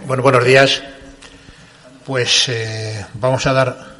Bueno, 0.00 0.22
buenos 0.22 0.44
días. 0.44 0.82
Pues 2.04 2.48
eh, 2.48 3.06
vamos 3.14 3.46
a 3.46 3.52
dar. 3.52 3.92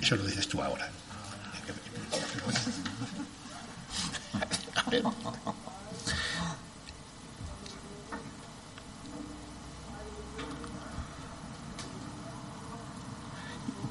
Eso 0.00 0.16
lo 0.16 0.24
dices 0.24 0.48
tú 0.48 0.62
ahora. 0.62 0.88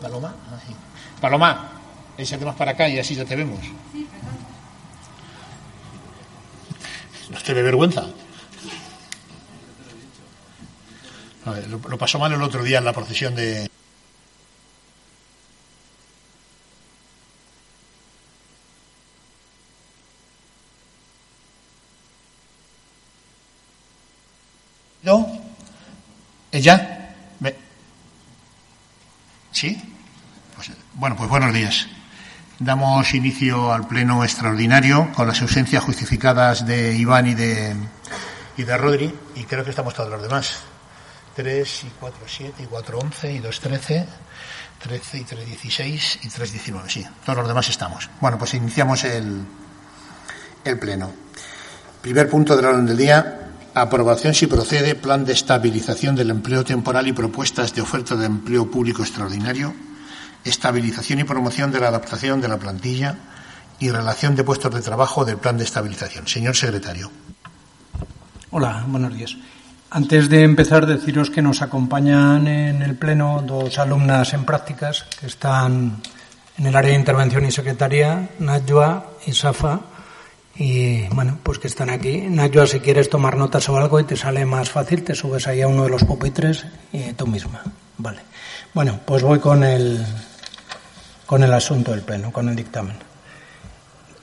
Paloma, 0.02 0.34
así. 0.56 0.76
Paloma, 1.22 1.70
échate 2.18 2.45
más 2.45 2.56
para 2.56 2.66
acá 2.77 2.88
y 2.88 2.99
así 2.99 3.16
ya 3.16 3.26
te 3.26 3.36
vemos. 3.36 3.59
¿No 7.31 7.41
te 7.41 7.53
dé 7.55 7.63
vergüenza? 7.63 8.05
Lo, 11.70 11.80
lo 11.90 11.98
pasó 11.98 12.20
mal 12.20 12.31
el 12.31 12.41
otro 12.41 12.63
día 12.63 12.77
en 12.77 12.86
la 12.86 12.94
procesión 12.94 13.34
de. 13.34 13.67
¿No? 25.02 25.41
¿Ella? 26.52 26.94
¿Sí? 29.52 29.81
Pues, 30.56 30.69
bueno, 30.94 31.16
pues 31.16 31.28
buenos 31.30 31.52
días. 31.52 31.88
Damos 32.59 33.13
inicio 33.13 33.72
al 33.72 33.88
pleno 33.88 34.23
extraordinario 34.23 35.11
con 35.16 35.27
las 35.27 35.41
ausencias 35.44 35.83
justificadas 35.83 36.66
de 36.66 36.95
Iván 36.95 37.27
y 37.27 37.36
de, 37.36 37.75
y 38.58 38.63
de 38.63 38.77
Rodri, 38.77 39.13
y 39.36 39.44
creo 39.44 39.63
que 39.63 39.69
estamos 39.69 39.94
todos 39.94 40.09
los 40.09 40.22
demás. 40.22 40.61
3 41.35 41.83
y 41.83 41.91
4, 42.00 42.19
7 42.25 42.63
y 42.63 42.66
4, 42.66 42.97
11 42.97 43.33
y 43.33 43.39
2, 43.39 43.59
13, 43.59 44.08
13 44.80 45.17
y 45.19 45.23
3, 45.23 45.45
16 45.45 46.19
y 46.23 46.30
3, 46.30 46.52
19, 46.52 46.89
sí, 46.89 47.05
todos 47.23 47.38
los 47.38 47.47
demás 47.47 47.69
estamos. 47.69 48.09
Bueno, 48.19 48.39
pues 48.39 48.55
iniciamos 48.55 49.03
el, 49.03 49.45
el 50.63 50.80
pleno. 50.80 51.11
Primer 52.02 52.28
punto 52.28 52.55
del 52.55 52.66
orden 52.66 52.88
del 52.88 52.97
día. 52.97 53.52
Aprobación, 53.75 54.33
si 54.33 54.47
procede, 54.47 54.95
plan 54.95 55.25
de 55.25 55.33
estabilización 55.33 56.16
del 56.16 56.31
empleo 56.31 56.63
temporal 56.63 57.08
y 57.08 57.13
propuestas 57.13 57.75
de 57.75 57.81
oferta 57.81 58.16
de 58.16 58.25
empleo 58.25 58.72
público 58.72 59.03
extraordinario, 59.03 59.75
estabilización 60.50 61.20
y 61.20 61.23
promoción 61.23 61.72
de 61.72 61.80
la 61.80 61.88
adaptación 61.90 62.42
de 62.42 62.48
la 62.48 62.58
plantilla 62.58 63.16
y 63.80 63.90
relación 63.90 64.36
de 64.36 64.44
puestos 64.44 64.73
de 64.73 64.81
trabajo 64.81 65.26
del 65.26 65.38
plan 65.38 65.58
de 65.58 65.64
estabilización. 65.64 66.28
Señor 66.28 66.56
secretario. 66.56 67.12
Hola, 68.52 68.84
buenos 68.88 69.14
días. 69.14 69.38
Antes 69.90 70.30
de 70.30 70.44
empezar, 70.44 70.86
deciros 70.86 71.30
que 71.30 71.42
nos 71.42 71.62
acompañan 71.62 72.48
en 72.48 72.81
el 72.81 72.95
Pleno 72.95 73.42
dos 73.45 73.78
alumnas 73.80 74.34
en 74.34 74.44
prácticas 74.44 75.06
que 75.20 75.28
están 75.28 76.02
en 76.58 76.66
el 76.66 76.75
área 76.75 76.92
de 76.92 76.98
intervención 76.98 77.45
y 77.45 77.52
secretaría, 77.52 78.30
Najwa 78.40 79.12
y 79.25 79.34
Safa, 79.34 79.80
y 80.56 81.08
bueno, 81.09 81.38
pues 81.44 81.59
que 81.59 81.68
están 81.68 81.90
aquí. 81.90 82.22
Najwa, 82.22 82.68
si 82.68 82.80
quieres 82.80 83.09
tomar 83.09 83.38
notas 83.38 83.70
o 83.70 83.78
algo 83.78 84.00
y 84.00 84.03
te 84.03 84.18
sale 84.18 84.44
más 84.45 84.70
fácil, 84.70 85.03
te 85.03 85.14
subes 85.14 85.48
ahí 85.48 85.62
a 85.62 85.68
uno 85.68 85.84
de 85.84 85.90
los 85.90 86.03
pupitres 86.03 86.66
y 86.91 87.14
tú 87.14 87.28
misma. 87.28 87.62
Vale. 87.97 88.19
Bueno, 88.74 89.00
pues 89.06 89.24
voy 89.24 89.40
con 89.40 89.64
el, 89.64 90.06
con 91.28 91.44
el 91.44 91.54
asunto 91.54 91.92
del 91.92 92.02
Pleno, 92.02 92.32
con 92.32 92.50
el 92.50 92.56
dictamen. 92.56 92.96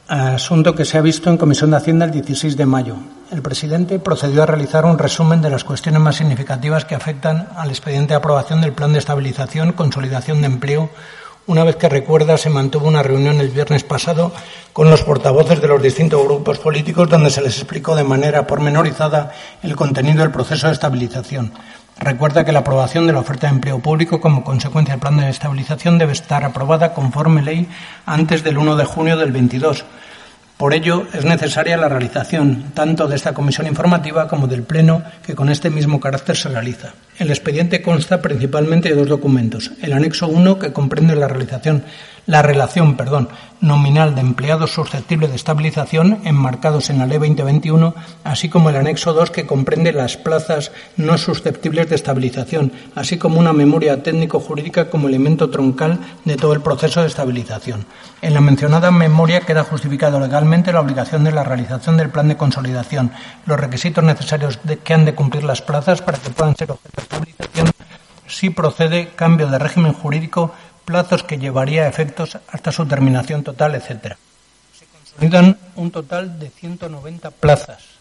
Asunto 0.09 0.75
que 0.75 0.85
se 0.85 0.99
ha 0.99 1.03
visto 1.03 1.31
en 1.31 1.37
Comisión 1.37 1.71
de 1.71 1.77
Hacienda 1.77 2.05
el 2.05 2.11
16 2.11 2.57
de 2.57 2.67
mayo. 2.67 2.97
El 3.31 3.41
presidente 3.41 3.99
procedió 3.99 4.43
a 4.43 4.47
realizar 4.47 4.85
un 4.85 4.99
resumen 4.99 5.41
de 5.41 5.51
las 5.51 5.65
cuestiones 5.65 6.01
más 6.01 6.17
significativas 6.17 6.85
que 6.85 6.95
afectan 6.95 7.49
al 7.57 7.71
expediente 7.71 8.13
de 8.13 8.17
aprobación 8.17 8.61
del 8.61 8.73
Plan 8.73 8.93
de 8.93 8.99
Estabilización, 8.99 9.73
Consolidación 9.73 10.41
de 10.41 10.47
Empleo. 10.47 10.91
Una 11.47 11.65
vez 11.65 11.77
que 11.77 11.89
recuerda, 11.89 12.37
se 12.37 12.51
mantuvo 12.51 12.89
una 12.89 13.03
reunión 13.03 13.41
el 13.41 13.49
viernes 13.49 13.85
pasado 13.85 14.33
con 14.73 14.91
los 14.91 15.03
portavoces 15.03 15.61
de 15.61 15.69
los 15.69 15.83
distintos 15.83 16.23
grupos 16.25 16.59
políticos 16.59 17.09
donde 17.09 17.31
se 17.31 17.43
les 17.43 17.57
explicó 17.59 17.95
de 17.95 18.05
manera 18.05 18.47
pormenorizada 18.47 19.33
el 19.63 19.77
contenido 19.77 20.21
del 20.21 20.33
proceso 20.33 20.67
de 20.67 20.75
estabilización. 20.75 21.53
Recuerda 21.99 22.45
que 22.45 22.53
la 22.53 22.61
aprobación 22.61 23.07
de 23.07 23.13
la 23.13 23.21
oferta 23.21 23.47
de 23.47 23.55
empleo 23.55 23.79
público 23.79 24.21
como 24.21 24.43
consecuencia 24.43 24.95
del 24.95 25.01
plan 25.01 25.17
de 25.17 25.31
estabilización 25.31 25.99
debe 25.99 26.13
estar 26.13 26.45
aprobada 26.45 26.93
conforme 26.93 27.43
ley 27.43 27.69
antes 28.05 28.43
del 28.43 28.59
1 28.59 28.77
de 28.77 28.85
junio 28.85 29.17
del 29.17 29.33
22. 29.33 29.85
Por 30.57 30.73
ello, 30.73 31.07
es 31.13 31.25
necesaria 31.25 31.77
la 31.77 31.89
realización 31.89 32.71
tanto 32.75 33.09
de 33.09 33.17
esta 33.17 33.35
comisión 33.35 33.67
informativa 33.67 34.29
como 34.29 34.47
del 34.47 34.63
Pleno, 34.63 35.03
que 35.27 35.35
con 35.35 35.49
este 35.49 35.69
mismo 35.69 35.99
carácter 35.99 36.37
se 36.37 36.49
realiza. 36.49 36.95
El 37.19 37.31
expediente 37.31 37.83
consta 37.83 38.23
principalmente 38.23 38.89
de 38.89 38.95
dos 38.95 39.09
documentos. 39.09 39.73
El 39.83 39.93
anexo 39.93 40.29
1, 40.29 40.61
que 40.61 40.73
comprende 40.73 41.17
la 41.17 41.27
realización, 41.27 41.83
la 42.27 42.43
relación 42.43 42.97
nominal 43.61 44.15
de 44.15 44.21
empleados 44.21 44.73
susceptibles 44.73 45.31
de 45.31 45.37
estabilización 45.37 46.21
enmarcados 46.25 46.91
en 46.91 46.99
la 46.99 47.07
Ley 47.07 47.19
2021, 47.19 47.95
así 48.25 48.49
como 48.49 48.71
el 48.71 48.77
anexo 48.77 49.13
2, 49.13 49.31
que 49.31 49.47
comprende 49.47 49.93
las 49.93 50.17
plazas 50.17 50.73
no 50.97 51.19
susceptibles 51.19 51.89
de 51.89 51.97
estabilización, 51.97 52.73
así 52.95 53.19
como 53.19 53.39
una 53.39 53.53
memoria 53.53 54.03
técnico-jurídica 54.03 54.91
como 54.91 55.09
elemento 55.09 55.51
troncal 55.51 55.99
de 56.25 56.37
todo 56.37 56.53
el 56.53 56.61
proceso 56.61 57.01
de 57.01 57.09
estabilización. 57.09 57.87
En 58.23 58.35
la 58.35 58.41
mencionada 58.41 58.91
memoria 58.91 59.41
queda 59.41 59.65
justificado 59.65 60.21
legalmente 60.21 60.73
la 60.73 60.81
obligación 60.81 61.25
de 61.25 61.33
la 61.33 61.45
realización 61.45 61.97
del 61.97 62.11
plan 62.11 62.29
de 62.29 62.37
consolidación, 62.37 63.13
los 63.47 63.61
requisitos 63.61 64.05
necesarios 64.05 64.59
que 64.83 64.95
han 64.95 65.05
de 65.05 65.15
cumplir 65.15 65.45
las 65.45 65.63
plazas 65.63 66.03
para 66.03 66.19
que 66.19 66.31
puedan 66.31 66.57
ser 66.57 66.71
objeto 66.71 66.97
de 66.97 67.03
estabilización, 67.03 67.71
si 68.27 68.51
procede 68.51 69.09
cambio 69.15 69.47
de 69.49 69.59
régimen 69.59 69.93
jurídico, 69.93 70.53
plazos 70.85 71.23
que 71.23 71.39
llevaría 71.39 71.85
a 71.85 71.89
efectos 71.89 72.39
hasta 72.49 72.73
su 72.73 72.87
terminación 72.87 73.43
total, 73.43 73.75
etc. 73.75 74.17
Se 74.73 74.87
consolidan 74.87 75.59
un 75.77 75.91
total 75.91 76.39
de 76.39 76.51
190 76.51 77.31
plazas. 77.31 77.95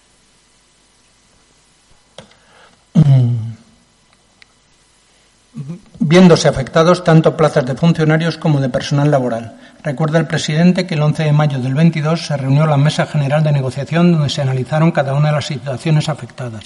viéndose 5.99 6.47
afectados 6.47 7.03
tanto 7.03 7.37
plazas 7.37 7.65
de 7.65 7.75
funcionarios 7.75 8.37
como 8.37 8.59
de 8.59 8.69
personal 8.69 9.11
laboral. 9.11 9.55
Recuerda 9.83 10.19
el 10.19 10.27
presidente 10.27 10.85
que 10.85 10.95
el 10.95 11.01
11 11.01 11.23
de 11.23 11.31
mayo 11.31 11.59
del 11.59 11.75
22 11.75 12.27
se 12.27 12.37
reunió 12.37 12.65
la 12.65 12.77
Mesa 12.77 13.05
General 13.05 13.43
de 13.43 13.51
Negociación 13.51 14.11
donde 14.11 14.29
se 14.29 14.41
analizaron 14.41 14.91
cada 14.91 15.13
una 15.13 15.29
de 15.29 15.35
las 15.35 15.45
situaciones 15.45 16.09
afectadas. 16.09 16.65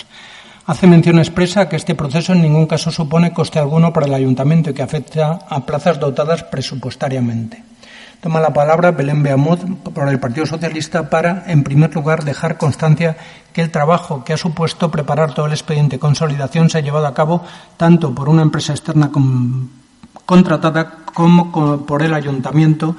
Hace 0.68 0.86
mención 0.86 1.18
expresa 1.18 1.70
que 1.70 1.78
este 1.78 1.96
proceso 1.96 2.34
en 2.34 2.42
ningún 2.42 2.68
caso 2.68 2.92
supone 2.92 3.32
coste 3.32 3.58
alguno 3.58 3.94
para 3.94 4.06
el 4.06 4.14
ayuntamiento 4.14 4.70
y 4.70 4.74
que 4.74 4.84
afecta 4.84 5.40
a 5.48 5.66
plazas 5.66 5.98
dotadas 5.98 6.44
presupuestariamente. 6.44 7.64
Toma 8.20 8.42
la 8.42 8.52
palabra 8.52 8.92
Belén 8.92 9.24
Beamud 9.24 9.60
por 9.96 10.10
el 10.10 10.20
Partido 10.20 10.46
Socialista 10.46 11.10
para, 11.10 11.46
en 11.48 11.64
primer 11.64 11.96
lugar, 11.96 12.26
dejar 12.26 12.58
constancia 12.58 13.16
que 13.54 13.62
el 13.62 13.72
trabajo 13.72 14.26
que 14.26 14.34
ha 14.34 14.38
supuesto 14.38 14.92
preparar 14.92 15.34
todo 15.34 15.46
el 15.46 15.54
expediente 15.54 15.96
de 15.96 16.00
consolidación 16.02 16.70
se 16.70 16.80
ha 16.80 16.82
llevado 16.82 17.08
a 17.08 17.14
cabo 17.14 17.46
tanto 17.78 18.14
por 18.14 18.28
una 18.28 18.42
empresa 18.42 18.74
externa 18.74 19.10
con, 19.10 19.70
contratada 20.26 20.98
como, 21.14 21.86
por 21.86 22.04
el 22.04 22.14
ayuntamiento 22.14 22.98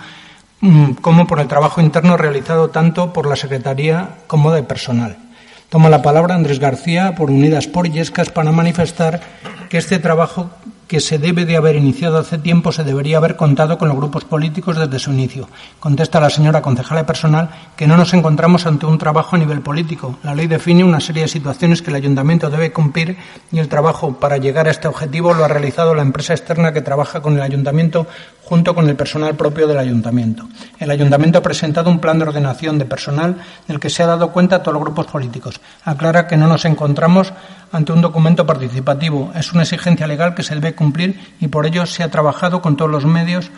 como 1.02 1.26
por 1.26 1.38
el 1.38 1.46
trabajo 1.46 1.82
interno 1.82 2.16
realizado 2.16 2.70
tanto 2.70 3.12
por 3.12 3.26
la 3.26 3.36
Secretaría 3.36 4.24
como 4.26 4.52
de 4.52 4.62
personal. 4.62 5.27
Toma 5.68 5.90
la 5.90 6.00
palabra 6.00 6.34
Andrés 6.34 6.60
García 6.60 7.14
por 7.14 7.30
Unidas 7.30 7.66
por 7.66 7.90
Yescas 7.90 8.30
para 8.30 8.52
manifestar 8.52 9.20
que 9.68 9.76
este 9.76 9.98
trabajo 9.98 10.50
que 10.88 11.00
se 11.00 11.18
debe 11.18 11.44
de 11.44 11.56
haber 11.56 11.76
iniciado 11.76 12.18
hace 12.18 12.38
tiempo 12.38 12.72
se 12.72 12.82
debería 12.82 13.18
haber 13.18 13.36
contado 13.36 13.76
con 13.76 13.88
los 13.88 13.96
grupos 13.96 14.24
políticos 14.24 14.78
desde 14.78 14.98
su 14.98 15.12
inicio. 15.12 15.46
Contesta 15.78 16.18
la 16.18 16.30
señora 16.30 16.62
concejala 16.62 17.02
de 17.02 17.06
personal 17.06 17.50
que 17.76 17.86
no 17.86 17.98
nos 17.98 18.14
encontramos 18.14 18.66
ante 18.66 18.86
un 18.86 18.96
trabajo 18.96 19.36
a 19.36 19.38
nivel 19.38 19.60
político. 19.60 20.18
La 20.22 20.34
ley 20.34 20.46
define 20.46 20.82
una 20.82 21.00
serie 21.00 21.22
de 21.22 21.28
situaciones 21.28 21.82
que 21.82 21.90
el 21.90 21.96
ayuntamiento 21.96 22.48
debe 22.48 22.72
cumplir 22.72 23.18
y 23.52 23.58
el 23.58 23.68
trabajo 23.68 24.14
para 24.18 24.38
llegar 24.38 24.66
a 24.66 24.70
este 24.70 24.88
objetivo 24.88 25.34
lo 25.34 25.44
ha 25.44 25.48
realizado 25.48 25.94
la 25.94 26.02
empresa 26.02 26.32
externa 26.32 26.72
que 26.72 26.80
trabaja 26.80 27.20
con 27.20 27.36
el 27.36 27.42
ayuntamiento 27.42 28.06
junto 28.48 28.74
con 28.74 28.88
el 28.88 28.96
personal 28.96 29.36
propio 29.36 29.68
del 29.68 29.76
ayuntamiento. 29.76 30.48
El 30.78 30.90
ayuntamiento 30.90 31.38
ha 31.38 31.42
presentado 31.42 31.90
un 31.90 31.98
plan 31.98 32.18
de 32.18 32.24
ordenación 32.24 32.78
de 32.78 32.86
personal 32.86 33.36
del 33.66 33.78
que 33.78 33.90
se 33.90 34.02
ha 34.02 34.06
dado 34.06 34.32
cuenta 34.32 34.56
a 34.56 34.62
todos 34.62 34.72
los 34.72 34.82
grupos 34.82 35.06
políticos. 35.06 35.60
Aclara 35.84 36.26
que 36.26 36.38
no 36.38 36.46
nos 36.46 36.64
encontramos 36.64 37.34
ante 37.72 37.92
un 37.92 38.00
documento 38.00 38.46
participativo. 38.46 39.32
Es 39.34 39.52
una 39.52 39.62
exigencia 39.62 40.06
legal 40.06 40.34
que 40.34 40.42
se 40.42 40.54
debe 40.54 40.74
cumplir 40.74 41.18
y 41.40 41.48
por 41.48 41.66
ello 41.66 41.86
se 41.86 42.02
ha 42.02 42.10
trabajado 42.10 42.62
con 42.62 42.76
todos 42.76 42.90
los 42.90 43.04
medios 43.06 43.50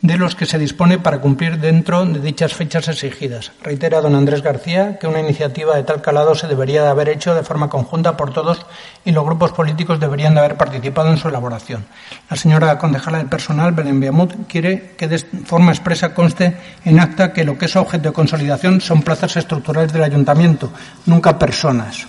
de 0.00 0.16
los 0.16 0.36
que 0.36 0.46
se 0.46 0.58
dispone 0.58 0.98
para 0.98 1.20
cumplir 1.20 1.58
dentro 1.58 2.04
de 2.04 2.20
dichas 2.20 2.54
fechas 2.54 2.88
exigidas. 2.88 3.50
Reitera 3.62 4.00
don 4.00 4.14
Andrés 4.14 4.42
García 4.42 4.96
que 4.98 5.08
una 5.08 5.20
iniciativa 5.20 5.74
de 5.74 5.82
tal 5.82 6.00
calado 6.02 6.34
se 6.36 6.46
debería 6.46 6.82
de 6.82 6.88
haber 6.88 7.08
hecho 7.08 7.34
de 7.34 7.42
forma 7.42 7.68
conjunta 7.68 8.16
por 8.16 8.32
todos 8.32 8.64
y 9.04 9.10
los 9.10 9.24
grupos 9.24 9.52
políticos 9.52 9.98
deberían 9.98 10.34
de 10.34 10.40
haber 10.40 10.56
participado 10.56 11.10
en 11.10 11.16
su 11.16 11.28
elaboración. 11.28 11.84
La 12.30 12.36
señora 12.36 12.78
concejala 12.78 13.18
del 13.18 13.26
personal, 13.26 13.72
Belén 13.72 13.98
Biamut, 13.98 14.46
quiere 14.46 14.94
que 14.96 15.08
de 15.08 15.18
forma 15.18 15.72
expresa 15.72 16.14
conste 16.14 16.56
en 16.84 17.00
acta 17.00 17.32
que 17.32 17.44
lo 17.44 17.58
que 17.58 17.64
es 17.66 17.74
objeto 17.74 18.10
de 18.10 18.14
consolidación 18.14 18.80
son 18.80 19.02
plazas 19.02 19.36
estructurales 19.36 19.92
del 19.92 20.04
ayuntamiento, 20.04 20.70
nunca 21.06 21.38
personas. 21.38 22.06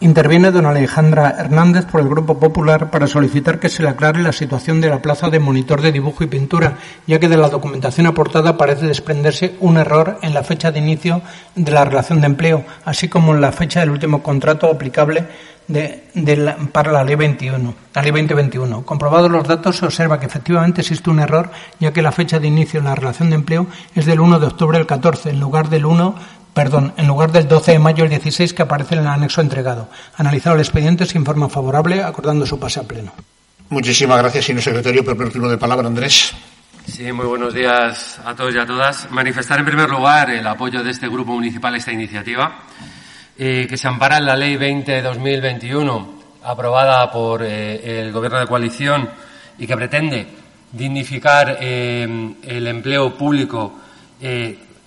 Interviene 0.00 0.52
don 0.52 0.64
Alejandra 0.64 1.34
Hernández 1.36 1.86
por 1.86 2.00
el 2.00 2.08
Grupo 2.08 2.38
Popular 2.38 2.88
para 2.88 3.08
solicitar 3.08 3.58
que 3.58 3.68
se 3.68 3.82
le 3.82 3.88
aclare 3.88 4.22
la 4.22 4.30
situación 4.30 4.80
de 4.80 4.88
la 4.88 5.02
plaza 5.02 5.28
de 5.28 5.40
monitor 5.40 5.82
de 5.82 5.90
dibujo 5.90 6.22
y 6.22 6.28
pintura, 6.28 6.78
ya 7.08 7.18
que 7.18 7.28
de 7.28 7.36
la 7.36 7.48
documentación 7.48 8.06
aportada 8.06 8.56
parece 8.56 8.86
desprenderse 8.86 9.56
un 9.58 9.76
error 9.76 10.20
en 10.22 10.34
la 10.34 10.44
fecha 10.44 10.70
de 10.70 10.78
inicio 10.78 11.20
de 11.56 11.72
la 11.72 11.84
relación 11.84 12.20
de 12.20 12.26
empleo, 12.26 12.64
así 12.84 13.08
como 13.08 13.34
en 13.34 13.40
la 13.40 13.50
fecha 13.50 13.80
del 13.80 13.90
último 13.90 14.22
contrato 14.22 14.68
aplicable 14.68 15.26
para 16.72 16.92
la 16.92 17.04
ley 17.04 17.16
21, 17.16 17.74
la 17.92 18.02
ley 18.02 18.10
2021. 18.12 18.86
Comprobados 18.86 19.30
los 19.30 19.48
datos, 19.48 19.76
se 19.76 19.84
observa 19.84 20.20
que 20.20 20.26
efectivamente 20.26 20.80
existe 20.80 21.10
un 21.10 21.18
error, 21.18 21.50
ya 21.80 21.92
que 21.92 22.02
la 22.02 22.12
fecha 22.12 22.38
de 22.38 22.46
inicio 22.46 22.80
de 22.80 22.88
la 22.88 22.94
relación 22.94 23.30
de 23.30 23.34
empleo 23.34 23.66
es 23.96 24.06
del 24.06 24.20
1 24.20 24.38
de 24.38 24.46
octubre 24.46 24.78
del 24.78 24.86
14, 24.86 25.30
en 25.30 25.40
lugar 25.40 25.68
del 25.68 25.84
1 25.86 26.37
perdón, 26.54 26.92
en 26.96 27.06
lugar 27.06 27.32
del 27.32 27.48
12 27.48 27.72
de 27.72 27.78
mayo 27.78 28.04
del 28.04 28.10
16 28.10 28.52
que 28.52 28.62
aparece 28.62 28.94
en 28.94 29.02
el 29.02 29.06
anexo 29.06 29.40
entregado. 29.40 29.88
Analizado 30.16 30.56
el 30.56 30.60
expediente, 30.62 31.06
se 31.06 31.18
informa 31.18 31.48
favorable, 31.48 32.02
acordando 32.02 32.46
su 32.46 32.58
pase 32.58 32.80
a 32.80 32.82
pleno. 32.82 33.12
Muchísimas 33.70 34.18
gracias, 34.18 34.46
señor 34.46 34.62
secretario. 34.62 35.04
Por 35.04 35.26
el 35.26 35.32
turno 35.32 35.48
de 35.48 35.58
palabra, 35.58 35.86
Andrés. 35.86 36.34
Sí, 36.86 37.12
muy 37.12 37.26
buenos 37.26 37.52
días 37.52 38.18
a 38.24 38.34
todos 38.34 38.54
y 38.54 38.58
a 38.58 38.64
todas. 38.64 39.10
Manifestar 39.10 39.58
en 39.58 39.66
primer 39.66 39.90
lugar 39.90 40.30
el 40.30 40.46
apoyo 40.46 40.82
de 40.82 40.90
este 40.90 41.06
grupo 41.06 41.32
municipal 41.34 41.74
a 41.74 41.76
esta 41.76 41.92
iniciativa, 41.92 42.60
eh, 43.36 43.66
que 43.68 43.76
se 43.76 43.86
ampara 43.86 44.16
en 44.16 44.24
la 44.24 44.34
Ley 44.34 44.56
20-2021, 44.56 46.08
aprobada 46.42 47.10
por 47.10 47.42
eh, 47.42 48.00
el 48.00 48.10
Gobierno 48.10 48.40
de 48.40 48.46
coalición 48.46 49.10
y 49.58 49.66
que 49.66 49.76
pretende 49.76 50.28
dignificar 50.72 51.58
eh, 51.60 52.34
el 52.42 52.66
empleo 52.66 53.14
público, 53.16 53.80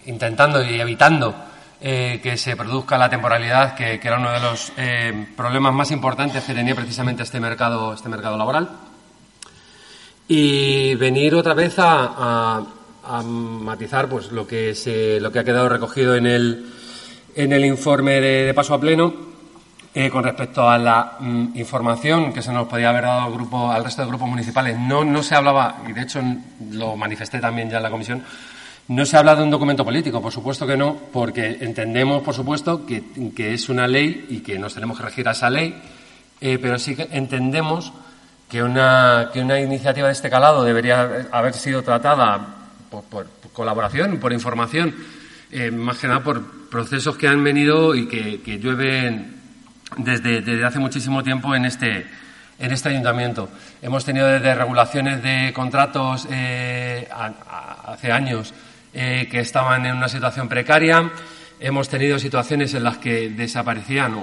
intentando 0.06 0.64
y 0.64 0.82
evitando 0.82 1.51
eh, 1.84 2.20
que 2.22 2.38
se 2.38 2.56
produzca 2.56 2.96
la 2.96 3.10
temporalidad, 3.10 3.74
que, 3.74 3.96
era 3.96 4.20
uno 4.20 4.32
de 4.32 4.40
los 4.40 4.72
eh, 4.78 5.26
problemas 5.36 5.74
más 5.74 5.90
importantes 5.90 6.44
que 6.44 6.54
tenía 6.54 6.76
precisamente 6.76 7.24
este 7.24 7.40
mercado, 7.40 7.94
este 7.96 8.08
mercado 8.08 8.38
laboral. 8.38 8.70
Y 10.28 10.94
venir 10.96 11.34
otra 11.34 11.56
vez 11.56 11.74
a, 11.80 12.64
matizar 13.26 14.08
pues, 14.08 14.32
lo, 14.32 14.46
que 14.46 14.76
se, 14.76 15.20
lo 15.20 15.32
que 15.32 15.40
ha 15.40 15.44
quedado 15.44 15.70
recogido 15.70 16.16
en 16.16 16.28
el, 16.28 16.72
en 17.36 17.52
el 17.52 17.66
informe 17.66 18.22
de, 18.22 18.54
paso 18.54 18.76
a 18.76 18.80
pleno 18.80 19.14
eh, 19.96 20.10
con 20.12 20.24
respecto 20.24 20.70
a 20.70 20.78
la 20.78 21.18
mm, 21.20 21.54
información 21.56 22.32
que 22.32 22.44
se 22.44 22.54
nos 22.54 22.68
podía 22.68 22.90
haber 22.90 23.06
dado 23.06 23.22
al, 23.22 23.34
grupo, 23.34 23.72
al 23.72 23.84
resto 23.84 24.04
de 24.04 24.08
grupos 24.08 24.30
municipales. 24.30 24.78
No, 24.78 25.04
no 25.04 25.24
se 25.24 25.34
hablaba, 25.34 25.82
y 25.90 25.94
de 25.94 26.02
hecho 26.04 26.22
lo 26.72 26.96
manifesté 26.96 27.40
también 27.40 27.72
ya 27.72 27.78
en 27.78 27.84
la 27.84 27.90
comisión, 27.90 28.24
no 28.92 29.06
se 29.06 29.16
habla 29.16 29.36
de 29.38 29.44
un 29.44 29.50
documento 29.50 29.86
político, 29.86 30.22
por 30.22 30.34
supuesto 30.34 30.68
que 30.68 30.76
no, 30.76 30.98
porque 31.14 31.60
entendemos, 31.62 32.22
por 32.24 32.36
supuesto, 32.36 32.86
que, 32.86 33.54
es 33.54 33.70
una 33.70 33.88
ley 33.88 34.26
y 34.28 34.42
que 34.42 34.60
nos 34.60 34.74
tenemos 34.74 34.98
que 34.98 35.06
regir 35.06 35.30
a 35.30 35.32
esa 35.32 35.50
ley, 35.50 35.82
eh, 36.42 36.60
pero 36.62 36.78
sí 36.78 36.98
que 36.98 37.08
entendemos 37.10 37.94
que 38.50 38.62
una, 38.62 39.30
que 39.32 39.40
una 39.40 39.62
iniciativa 39.62 40.08
de 40.08 40.14
este 40.14 40.30
calado 40.30 40.66
debería 40.66 41.30
haber 41.32 41.54
sido 41.54 41.84
tratada 41.84 42.46
por, 42.90 43.28
colaboración, 43.54 44.20
por 44.20 44.34
información, 44.34 44.94
eh, 45.54 45.72
más 45.72 45.98
que 45.98 46.08
nada 46.08 46.22
por 46.22 46.70
procesos 46.70 47.16
que 47.16 47.30
han 47.30 47.42
venido 47.42 47.96
y 47.96 48.10
que, 48.10 48.60
llueven 48.60 49.38
desde, 50.00 50.66
hace 50.66 50.80
muchísimo 50.80 51.24
tiempo 51.24 51.56
en 51.56 51.64
este, 51.64 52.08
en 52.60 52.72
este 52.74 52.90
ayuntamiento. 52.90 53.48
Hemos 53.82 54.04
tenido 54.04 54.28
desde 54.28 54.54
regulaciones 54.54 55.24
de 55.24 55.54
contratos 55.54 56.28
eh, 56.30 57.08
hace 57.88 58.12
años 58.12 58.54
eh, 58.94 59.28
que 59.32 59.40
estaban 59.40 59.86
en 59.86 59.96
una 59.96 60.10
situación 60.10 60.50
precaria. 60.50 61.12
Hemos 61.62 61.88
tenido 61.88 62.20
situaciones 62.20 62.74
en 62.74 62.84
las 62.84 62.98
que 62.98 63.30
desaparecían 63.30 64.16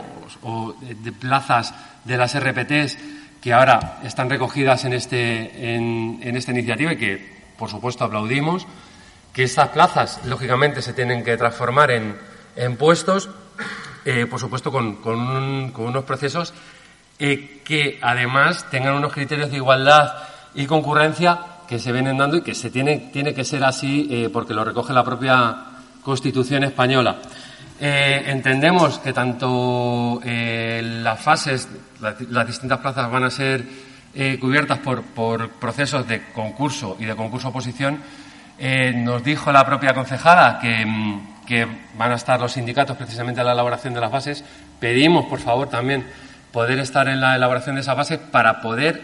o, 0.43 0.77
plazas 1.21 1.75
de 2.05 2.17
las 2.19 2.39
RPTs 2.39 2.99
que 3.41 3.53
ahora 3.53 4.01
están 4.05 4.29
recogidas 4.29 4.85
en, 4.85 4.93
este, 4.93 5.75
en, 5.75 6.37
esta 6.37 6.51
iniciativa 6.51 6.93
y 6.93 6.97
que, 6.97 7.39
por 7.57 7.71
supuesto, 7.71 8.05
aplaudimos. 8.05 8.67
Que 9.33 9.45
estas 9.45 9.69
plazas, 9.69 10.21
lógicamente, 10.25 10.83
se 10.83 10.93
tienen 10.93 11.25
que 11.25 11.37
transformar 11.37 11.91
en, 11.93 12.17
en 12.57 12.77
puestos, 12.77 13.31
eh, 14.05 14.27
por 14.27 14.41
supuesto, 14.41 14.73
con, 14.73 14.97
con, 14.97 15.73
unos 15.77 16.05
procesos 16.05 16.53
eh, 17.19 17.63
que, 17.65 17.99
además, 18.03 18.69
tengan 18.71 18.95
unos 18.95 19.13
criterios 19.13 19.51
de 19.51 19.57
igualdad 19.57 20.13
y 20.55 20.67
concurrencia 20.67 21.39
que 21.69 21.79
se 21.79 21.93
vienen 21.93 22.17
dando 22.17 22.39
y 22.39 22.43
que 22.43 22.55
se 22.55 22.71
tiene, 22.71 23.11
tiene 23.13 23.35
que 23.35 23.45
ser 23.45 23.63
así 23.63 24.09
eh, 24.11 24.31
porque 24.33 24.55
lo 24.55 24.65
recoge 24.65 24.93
la 24.93 25.05
propia 25.05 25.65
Constitución 26.03 26.65
española. 26.65 27.17
Eh, 27.79 28.25
entendemos 28.27 28.99
que 28.99 29.13
tanto 29.13 30.21
eh, 30.25 30.81
las 31.03 31.21
fases, 31.21 31.69
las, 32.01 32.47
distintas 32.47 32.79
plazas 32.79 33.11
van 33.11 33.25
a 33.25 33.31
ser 33.31 33.89
cubiertas 34.41 34.79
por, 34.79 35.03
por, 35.03 35.51
procesos 35.51 36.09
de 36.09 36.25
concurso 36.33 36.97
y 36.99 37.05
de 37.05 37.15
concurso-oposición. 37.15 38.01
nos 38.97 39.23
dijo 39.23 39.53
la 39.53 39.65
propia 39.65 39.95
concejala 39.95 40.59
que, 40.61 40.85
mm, 40.85 41.45
que 41.47 41.69
van 41.97 42.11
a 42.11 42.17
estar 42.17 42.41
los 42.41 42.51
sindicatos 42.51 42.97
precisamente 42.97 43.43
en 43.43 43.47
la 43.47 43.53
elaboración 43.53 43.95
de 43.95 44.01
las 44.01 44.11
bases. 44.11 44.43
Pedimos, 44.81 45.27
por 45.27 45.39
favor, 45.39 45.69
también 45.69 46.05
poder 46.51 46.81
estar 46.81 47.07
en 47.07 47.21
la 47.21 47.37
elaboración 47.37 47.77
de 47.77 47.83
esas 47.83 47.97
bases 47.97 48.19
para 48.19 48.61
poder 48.61 49.03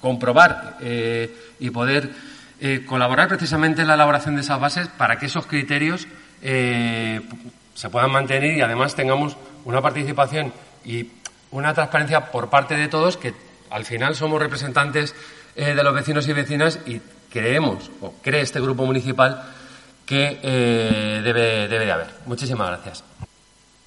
comprobar 0.00 0.76
eh, 0.80 1.34
y 1.58 1.70
poder 1.70 2.10
eh, 2.60 2.84
colaborar 2.86 3.28
precisamente 3.28 3.82
en 3.82 3.88
la 3.88 3.94
elaboración 3.94 4.34
de 4.34 4.42
esas 4.42 4.60
bases 4.60 4.88
para 4.88 5.18
que 5.18 5.26
esos 5.26 5.46
criterios 5.46 6.06
eh, 6.42 7.20
se 7.74 7.90
puedan 7.90 8.10
mantener 8.10 8.56
y 8.56 8.60
además 8.60 8.94
tengamos 8.94 9.36
una 9.64 9.80
participación 9.80 10.52
y 10.84 11.08
una 11.50 11.74
transparencia 11.74 12.30
por 12.30 12.50
parte 12.50 12.76
de 12.76 12.88
todos 12.88 13.16
que 13.16 13.34
al 13.70 13.84
final 13.84 14.14
somos 14.14 14.40
representantes 14.40 15.14
de 15.54 15.82
los 15.82 15.92
vecinos 15.92 16.28
y 16.28 16.32
vecinas 16.32 16.78
y 16.86 17.00
creemos 17.30 17.90
o 18.00 18.14
cree 18.22 18.42
este 18.42 18.60
grupo 18.60 18.86
municipal 18.86 19.42
que 20.06 20.38
debe, 21.24 21.66
debe 21.66 21.84
de 21.84 21.92
haber. 21.92 22.06
Muchísimas 22.26 22.68
gracias. 22.68 23.02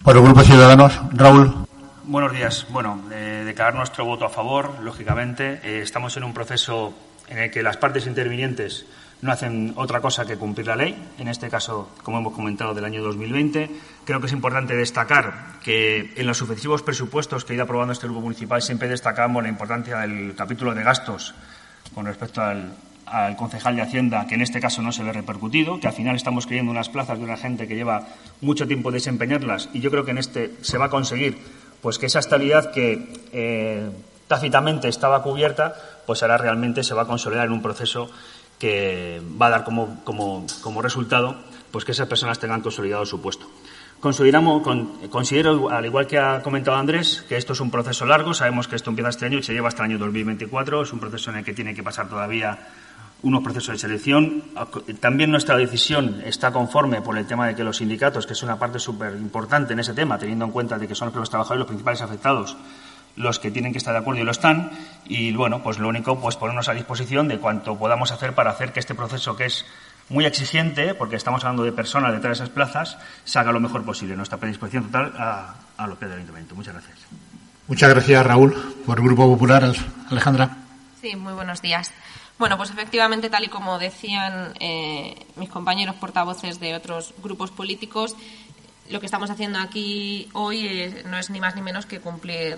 Por 0.03 0.17
el 0.17 0.23
Grupo 0.23 0.41
Ciudadanos, 0.41 0.99
Raúl. 1.13 1.67
Buenos 2.03 2.33
días. 2.33 2.65
Bueno, 2.71 2.99
eh, 3.11 3.43
declarar 3.45 3.75
nuestro 3.75 4.05
voto 4.05 4.25
a 4.25 4.29
favor, 4.29 4.79
lógicamente. 4.81 5.59
Eh, 5.63 5.81
estamos 5.83 6.17
en 6.17 6.23
un 6.23 6.33
proceso 6.33 6.95
en 7.27 7.37
el 7.37 7.51
que 7.51 7.61
las 7.61 7.77
partes 7.77 8.07
intervinientes 8.07 8.87
no 9.21 9.31
hacen 9.31 9.73
otra 9.75 10.01
cosa 10.01 10.25
que 10.25 10.35
cumplir 10.35 10.65
la 10.65 10.75
ley, 10.75 10.97
en 11.19 11.27
este 11.27 11.47
caso, 11.47 11.91
como 12.01 12.17
hemos 12.17 12.33
comentado, 12.33 12.73
del 12.73 12.85
año 12.85 13.03
2020. 13.03 13.69
Creo 14.03 14.19
que 14.19 14.25
es 14.25 14.33
importante 14.33 14.75
destacar 14.75 15.59
que 15.63 16.13
en 16.15 16.25
los 16.25 16.37
sucesivos 16.37 16.81
presupuestos 16.81 17.45
que 17.45 17.53
ha 17.53 17.55
ido 17.55 17.65
aprobando 17.65 17.93
este 17.93 18.07
grupo 18.07 18.21
municipal 18.21 18.63
siempre 18.63 18.87
destacamos 18.87 19.43
la 19.43 19.49
importancia 19.49 19.99
del 19.99 20.33
capítulo 20.35 20.73
de 20.73 20.81
gastos 20.81 21.35
con 21.93 22.07
respecto 22.07 22.41
al, 22.41 22.73
al 23.05 23.35
concejal 23.35 23.75
de 23.75 23.83
Hacienda, 23.83 24.25
que 24.25 24.35
en 24.35 24.41
este 24.41 24.59
caso 24.59 24.81
no 24.81 24.91
se 24.91 25.03
ve 25.03 25.13
repercutido, 25.13 25.79
que 25.79 25.87
al 25.87 25.93
final 25.93 26.15
estamos 26.15 26.47
creyendo 26.47 26.71
unas 26.71 26.89
plazas 26.89 27.19
de 27.19 27.25
una 27.25 27.37
gente 27.37 27.67
que 27.67 27.75
lleva 27.75 28.07
mucho 28.41 28.67
tiempo 28.67 28.91
desempeñarlas 28.91 29.69
y 29.73 29.81
yo 29.81 29.91
creo 29.91 30.03
que 30.03 30.11
en 30.11 30.17
este 30.17 30.51
se 30.61 30.79
va 30.79 30.85
a 30.85 30.89
conseguir 30.89 31.37
pues 31.81 31.97
que 31.97 32.05
esa 32.05 32.19
estabilidad 32.19 32.71
que 32.71 33.27
eh, 33.33 33.89
tácitamente 34.27 34.87
estaba 34.87 35.23
cubierta, 35.23 35.75
pues 36.05 36.21
ahora 36.23 36.37
realmente 36.37 36.83
se 36.83 36.93
va 36.93 37.03
a 37.03 37.07
consolidar 37.07 37.47
en 37.47 37.53
un 37.53 37.61
proceso 37.61 38.09
que 38.59 39.21
va 39.41 39.47
a 39.47 39.49
dar 39.49 39.63
como, 39.63 40.01
como, 40.03 40.81
resultado 40.81 41.35
pues 41.71 41.83
que 41.83 41.93
esas 41.93 42.07
personas 42.07 42.37
tengan 42.37 42.61
consolidado 42.61 43.05
su 43.05 43.21
puesto. 43.21 43.47
Consideramos, 43.99 44.61
considero, 45.09 45.69
al 45.69 45.85
igual 45.85 46.05
que 46.07 46.17
ha 46.19 46.41
comentado 46.41 46.77
Andrés, 46.77 47.23
que 47.27 47.37
esto 47.37 47.53
es 47.53 47.59
un 47.59 47.71
proceso 47.71 48.05
largo. 48.05 48.33
Sabemos 48.33 48.67
que 48.67 48.75
esto 48.75 48.89
empieza 48.89 49.09
este 49.09 49.25
año 49.25 49.39
y 49.39 49.43
se 49.43 49.53
lleva 49.53 49.69
hasta 49.69 49.83
el 49.83 49.91
año 49.91 49.99
2024. 49.99 50.81
Es 50.81 50.93
un 50.93 50.99
proceso 50.99 51.31
en 51.31 51.37
el 51.37 51.45
que 51.45 51.53
tiene 51.53 51.73
que 51.73 51.83
pasar 51.83 52.09
todavía 52.09 52.57
unos 53.23 53.43
procesos 53.43 53.73
de 53.73 53.79
selección. 53.79 54.43
También 54.99 55.31
nuestra 55.31 55.55
decisión 55.57 56.21
está 56.25 56.51
conforme 56.51 57.01
por 57.01 57.17
el 57.17 57.25
tema 57.25 57.47
de 57.47 57.55
que 57.55 57.63
los 57.63 57.77
sindicatos, 57.77 58.25
que 58.25 58.33
es 58.33 58.43
una 58.43 58.57
parte 58.57 58.79
súper 58.79 59.13
importante 59.15 59.73
en 59.73 59.79
ese 59.79 59.93
tema, 59.93 60.17
teniendo 60.17 60.45
en 60.45 60.51
cuenta 60.51 60.77
de 60.77 60.87
que 60.87 60.95
son 60.95 61.11
los 61.13 61.29
trabajadores 61.29 61.59
los 61.59 61.67
principales 61.67 62.01
afectados, 62.01 62.57
los 63.15 63.39
que 63.39 63.51
tienen 63.51 63.71
que 63.71 63.77
estar 63.77 63.93
de 63.93 63.99
acuerdo 63.99 64.21
y 64.21 64.25
lo 64.25 64.31
están. 64.31 64.71
Y 65.05 65.33
bueno, 65.33 65.61
pues 65.61 65.77
lo 65.79 65.87
único, 65.87 66.19
pues 66.19 66.35
ponernos 66.35 66.69
a 66.69 66.73
disposición 66.73 67.27
de 67.27 67.37
cuanto 67.37 67.77
podamos 67.77 68.11
hacer 68.11 68.33
para 68.33 68.51
hacer 68.51 68.73
que 68.73 68.79
este 68.79 68.95
proceso, 68.95 69.35
que 69.35 69.45
es 69.45 69.65
muy 70.09 70.25
exigente, 70.25 70.93
porque 70.95 71.15
estamos 71.15 71.43
hablando 71.43 71.63
de 71.63 71.71
personas 71.71 72.11
detrás 72.11 72.39
de 72.39 72.43
esas 72.43 72.53
plazas, 72.53 72.97
se 73.23 73.39
haga 73.39 73.51
lo 73.51 73.59
mejor 73.59 73.83
posible. 73.83 74.15
Nuestra 74.15 74.37
predisposición 74.37 74.85
total 74.85 75.13
a, 75.17 75.55
a 75.77 75.87
lo 75.87 75.97
que 75.97 76.05
del 76.05 76.15
Ayuntamiento. 76.15 76.55
Muchas 76.55 76.73
gracias. 76.73 76.97
Muchas 77.67 77.89
gracias, 77.89 78.25
Raúl. 78.25 78.53
Por 78.85 78.97
el 78.97 79.05
Grupo 79.05 79.27
Popular, 79.27 79.71
Alejandra. 80.09 80.57
Sí, 81.01 81.15
muy 81.15 81.33
buenos 81.33 81.61
días. 81.61 81.91
Bueno, 82.41 82.57
pues 82.57 82.71
efectivamente, 82.71 83.29
tal 83.29 83.43
y 83.43 83.49
como 83.49 83.77
decían 83.77 84.55
eh, 84.59 85.27
mis 85.35 85.47
compañeros 85.47 85.97
portavoces 85.97 86.59
de 86.59 86.73
otros 86.73 87.13
grupos 87.21 87.51
políticos, 87.51 88.15
lo 88.89 88.99
que 88.99 89.05
estamos 89.05 89.29
haciendo 89.29 89.59
aquí 89.59 90.27
hoy 90.33 90.91
no 91.05 91.19
es 91.19 91.29
ni 91.29 91.39
más 91.39 91.55
ni 91.55 91.61
menos 91.61 91.85
que 91.85 91.99
cumplir 91.99 92.57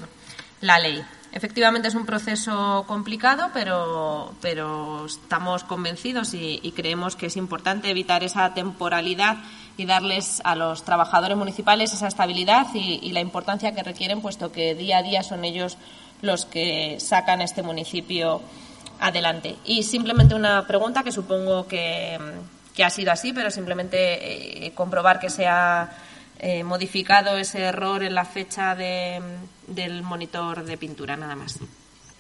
la 0.61 0.79
ley. 0.79 1.03
Efectivamente 1.33 1.89
es 1.89 1.95
un 1.95 2.05
proceso 2.05 2.85
complicado, 2.87 3.49
pero, 3.53 4.33
pero 4.39 5.05
estamos 5.05 5.65
convencidos 5.65 6.33
y, 6.33 6.71
creemos 6.73 7.17
que 7.17 7.25
es 7.25 7.35
importante 7.35 7.89
evitar 7.89 8.23
esa 8.23 8.53
temporalidad 8.53 9.39
y 9.75 9.85
darles 9.85 10.41
a 10.45 10.55
los 10.55 10.85
trabajadores 10.85 11.35
municipales 11.35 11.91
esa 11.91 12.07
estabilidad 12.07 12.67
y, 12.73 13.11
la 13.11 13.19
importancia 13.19 13.75
que 13.75 13.83
requieren, 13.83 14.21
puesto 14.21 14.49
que 14.49 14.75
día 14.75 14.99
a 14.99 15.03
día 15.03 15.23
son 15.23 15.43
ellos 15.43 15.77
los 16.21 16.45
que 16.45 17.01
sacan 17.01 17.41
este 17.41 17.63
municipio 17.63 18.41
adelante. 19.03 19.57
Y 19.65 19.83
simplemente 19.83 20.33
una 20.33 20.65
pregunta 20.65 21.03
que 21.03 21.11
supongo 21.11 21.67
que, 21.67 22.17
ha 22.83 22.89
sido 22.89 23.11
así, 23.11 23.33
pero 23.33 23.51
simplemente 23.51 24.65
eh, 24.65 24.71
comprobar 24.73 25.19
que 25.19 25.29
sea 25.29 25.91
eh, 26.39 26.63
modificado 26.63 27.37
ese 27.37 27.59
error 27.59 28.01
en 28.03 28.15
la 28.15 28.25
fecha 28.25 28.75
del 28.75 30.03
monitor 30.03 30.63
de 30.63 30.77
pintura, 30.77 31.17
nada 31.17 31.35
más. 31.35 31.59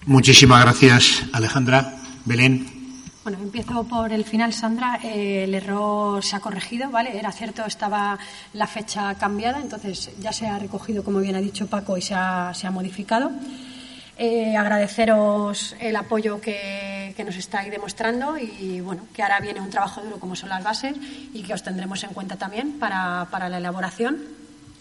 Muchísimas 0.05 0.61
gracias, 0.61 1.23
Alejandra. 1.31 1.95
Belén. 2.25 2.83
Bueno, 3.23 3.39
empiezo 3.41 3.85
por 3.85 4.11
el 4.11 4.25
final, 4.25 4.51
Sandra. 4.51 4.99
Eh, 5.01 5.45
el 5.45 5.55
error 5.55 6.21
se 6.21 6.35
ha 6.35 6.41
corregido, 6.41 6.89
¿vale? 6.89 7.17
Era 7.17 7.31
cierto, 7.31 7.63
estaba 7.65 8.19
la 8.51 8.67
fecha 8.67 9.15
cambiada, 9.15 9.61
entonces 9.61 10.11
ya 10.19 10.33
se 10.33 10.47
ha 10.47 10.59
recogido, 10.59 11.05
como 11.05 11.19
bien 11.19 11.37
ha 11.37 11.39
dicho 11.39 11.67
Paco, 11.67 11.97
y 11.97 12.01
se 12.01 12.15
ha, 12.15 12.53
se 12.53 12.67
ha 12.67 12.71
modificado. 12.71 13.31
Eh, 14.15 14.55
agradeceros 14.55 15.75
el 15.79 15.95
apoyo 15.95 16.39
que, 16.39 17.15
nos 17.25 17.35
estáis 17.35 17.71
demostrando 17.71 18.37
y 18.37 18.81
bueno, 18.81 19.07
que 19.13 19.23
ahora 19.23 19.39
viene 19.39 19.61
un 19.61 19.69
trabajo 19.69 20.01
duro 20.01 20.19
como 20.19 20.35
son 20.35 20.49
las 20.49 20.63
bases 20.63 20.93
y 21.33 21.41
que 21.41 21.53
os 21.53 21.63
tendremos 21.63 22.03
en 22.03 22.09
cuenta 22.09 22.35
también 22.35 22.79
para, 22.79 23.27
la 23.49 23.57
elaboración. 23.57 24.17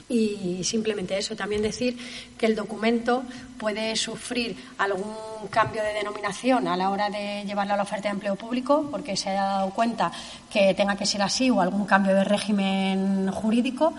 Y 0.08 0.62
simplemente 0.64 1.16
eso, 1.16 1.36
también 1.36 1.62
decir 1.62 1.96
que 2.36 2.44
el 2.44 2.54
documento 2.54 3.22
puede 3.56 3.96
sufrir 3.96 4.56
algún 4.76 5.14
cambio 5.48 5.82
de 5.82 5.94
denominación 5.94 6.68
a 6.68 6.76
la 6.76 6.90
hora 6.90 7.08
de 7.08 7.44
llevarlo 7.46 7.74
a 7.74 7.76
la 7.78 7.84
oferta 7.84 8.08
de 8.08 8.14
empleo 8.14 8.36
público, 8.36 8.88
porque 8.90 9.16
se 9.16 9.30
ha 9.30 9.34
dado 9.34 9.70
cuenta 9.70 10.12
que 10.52 10.74
tenga 10.74 10.96
que 10.96 11.06
ser 11.06 11.22
así 11.22 11.48
o 11.48 11.62
algún 11.62 11.86
cambio 11.86 12.14
de 12.14 12.24
régimen 12.24 13.30
jurídico 13.30 13.94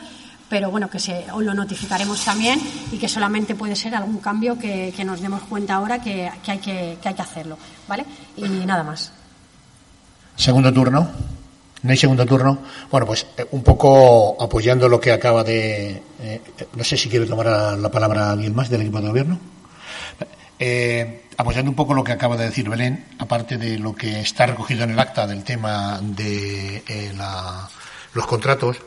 pero 0.54 0.70
bueno, 0.70 0.88
que 0.88 1.00
se, 1.00 1.26
os 1.32 1.42
lo 1.42 1.52
notificaremos 1.56 2.24
también 2.24 2.62
y 2.92 3.00
que 3.00 3.08
solamente 3.08 3.56
puede 3.56 3.76
ser 3.76 3.96
algún 3.96 4.20
cambio 4.20 4.56
que, 4.56 4.94
nos 5.04 5.20
demos 5.20 5.42
cuenta 5.50 5.74
ahora 5.74 6.00
que, 6.00 6.30
hay 6.30 6.60
que, 6.60 7.00
hacerlo, 7.18 7.58
¿vale? 7.88 8.06
Y 8.38 8.44
nada 8.44 8.84
más. 8.84 9.12
Segundo 10.36 10.72
turno. 10.72 11.10
¿No 11.82 11.90
hay 11.90 11.98
segundo 11.98 12.24
turno? 12.28 12.60
Bueno, 12.92 13.08
pues 13.08 13.26
eh, 13.36 13.48
un 13.50 13.64
poco 13.64 14.38
apoyando 14.40 14.88
lo 14.88 15.00
que 15.00 15.12
acaba 15.12 15.44
de. 15.44 16.04
Eh, 16.22 16.42
no 16.76 16.84
sé 16.84 16.98
si 16.98 17.10
quiere 17.10 17.26
tomar 17.26 17.48
la 17.48 17.90
palabra 17.90 18.30
alguien 18.30 18.54
más 18.54 18.70
del 18.70 18.82
equipo 18.82 19.02
de 19.02 19.08
gobierno. 19.08 19.40
Eh, 20.60 21.30
apoyando 21.36 21.72
un 21.72 21.76
poco 21.76 21.96
lo 21.96 22.04
que 22.04 22.12
acaba 22.12 22.38
de 22.38 22.46
decir 22.46 22.70
Belén, 22.70 23.08
aparte 23.18 23.58
de 23.58 23.80
lo 23.80 23.96
que 23.96 24.20
está 24.20 24.46
recogido 24.46 24.84
en 24.84 24.92
el 24.92 25.00
acta 25.00 25.26
del 25.26 25.44
tema 25.44 26.00
de 26.00 26.84
los 28.14 28.28
contratos, 28.28 28.78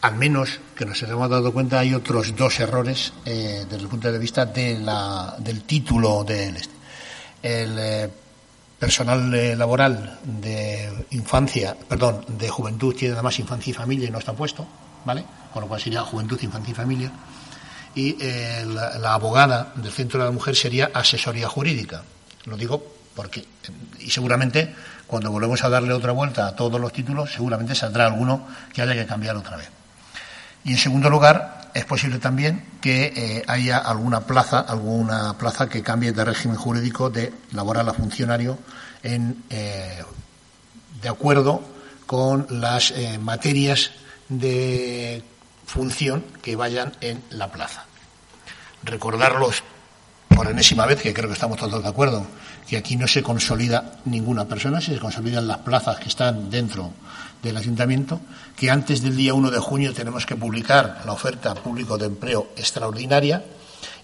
al 0.00 0.16
menos 0.16 0.60
que 0.74 0.86
nos 0.86 1.02
hemos 1.02 1.28
dado 1.28 1.52
cuenta, 1.52 1.80
hay 1.80 1.94
otros 1.94 2.34
dos 2.34 2.58
errores 2.60 3.12
eh, 3.24 3.66
desde 3.68 3.82
el 3.82 3.88
punto 3.88 4.10
de 4.10 4.18
vista 4.18 4.46
de 4.46 4.78
la, 4.78 5.34
del 5.38 5.62
título 5.64 6.24
del 6.24 6.56
este. 6.56 6.74
El 7.42 7.76
eh, 7.78 8.10
personal 8.78 9.34
eh, 9.34 9.54
laboral 9.56 10.18
de 10.24 11.06
infancia, 11.10 11.76
perdón, 11.88 12.24
de 12.28 12.48
juventud 12.48 12.94
tiene 12.94 13.14
además 13.14 13.38
infancia 13.38 13.70
y 13.70 13.74
familia 13.74 14.08
y 14.08 14.10
no 14.10 14.18
está 14.18 14.32
puesto, 14.32 14.66
¿vale? 15.04 15.24
Con 15.52 15.62
lo 15.62 15.68
cual 15.68 15.80
sería 15.80 16.02
juventud, 16.02 16.38
infancia 16.40 16.72
y 16.72 16.74
familia. 16.74 17.12
Y 17.94 18.16
la, 18.66 19.14
abogada 19.14 19.72
del 19.74 19.90
Centro 19.90 20.20
de 20.20 20.26
la 20.26 20.30
Mujer 20.30 20.54
sería 20.54 20.90
asesoría 20.94 21.48
jurídica. 21.48 22.04
Lo 22.44 22.56
digo 22.56 22.82
porque, 23.16 23.44
y 23.98 24.10
seguramente 24.10 24.72
cuando 25.08 25.32
volvemos 25.32 25.64
a 25.64 25.68
darle 25.68 25.92
otra 25.92 26.12
vuelta 26.12 26.46
a 26.46 26.54
todos 26.54 26.80
los 26.80 26.92
títulos, 26.92 27.32
seguramente 27.32 27.74
saldrá 27.74 28.06
alguno 28.06 28.46
que 28.72 28.80
haya 28.80 28.94
que 28.94 29.06
cambiar 29.06 29.36
otra 29.36 29.56
vez. 29.56 29.79
Y 30.64 30.72
en 30.72 30.78
segundo 30.78 31.08
lugar, 31.08 31.70
es 31.74 31.84
posible 31.84 32.18
también 32.18 32.64
que 32.80 33.12
eh, 33.14 33.44
haya 33.46 33.78
alguna 33.78 34.20
plaza, 34.20 34.60
alguna 34.60 35.36
plaza 35.38 35.68
que 35.68 35.82
cambie 35.82 36.12
de 36.12 36.24
régimen 36.24 36.56
jurídico 36.56 37.10
de 37.10 37.32
laboral 37.52 37.88
a 37.88 37.94
funcionario 37.94 38.58
en, 39.02 39.44
eh, 39.50 40.02
de 41.00 41.08
acuerdo 41.08 41.62
con 42.06 42.46
las 42.50 42.90
eh, 42.90 43.18
materias 43.18 43.92
de 44.28 45.22
función 45.66 46.24
que 46.42 46.56
vayan 46.56 46.92
en 47.00 47.22
la 47.30 47.50
plaza. 47.50 47.84
Recordarlos 48.82 49.62
por 50.28 50.48
enésima 50.48 50.86
vez, 50.86 51.00
que 51.00 51.12
creo 51.12 51.28
que 51.28 51.34
estamos 51.34 51.58
todos 51.58 51.82
de 51.82 51.88
acuerdo, 51.88 52.26
que 52.66 52.76
aquí 52.76 52.96
no 52.96 53.06
se 53.06 53.22
consolida 53.22 53.98
ninguna 54.04 54.46
persona, 54.46 54.80
se 54.80 54.98
consolidan 54.98 55.46
las 55.46 55.58
plazas 55.58 55.98
que 55.98 56.08
están 56.08 56.50
dentro 56.50 56.92
del 57.42 57.56
ayuntamiento, 57.56 58.20
que 58.56 58.70
antes 58.70 59.02
del 59.02 59.16
día 59.16 59.34
1 59.34 59.50
de 59.50 59.58
junio 59.58 59.94
tenemos 59.94 60.26
que 60.26 60.36
publicar 60.36 61.02
la 61.04 61.12
oferta 61.12 61.54
público 61.54 61.98
de 61.98 62.06
empleo 62.06 62.48
extraordinaria 62.56 63.44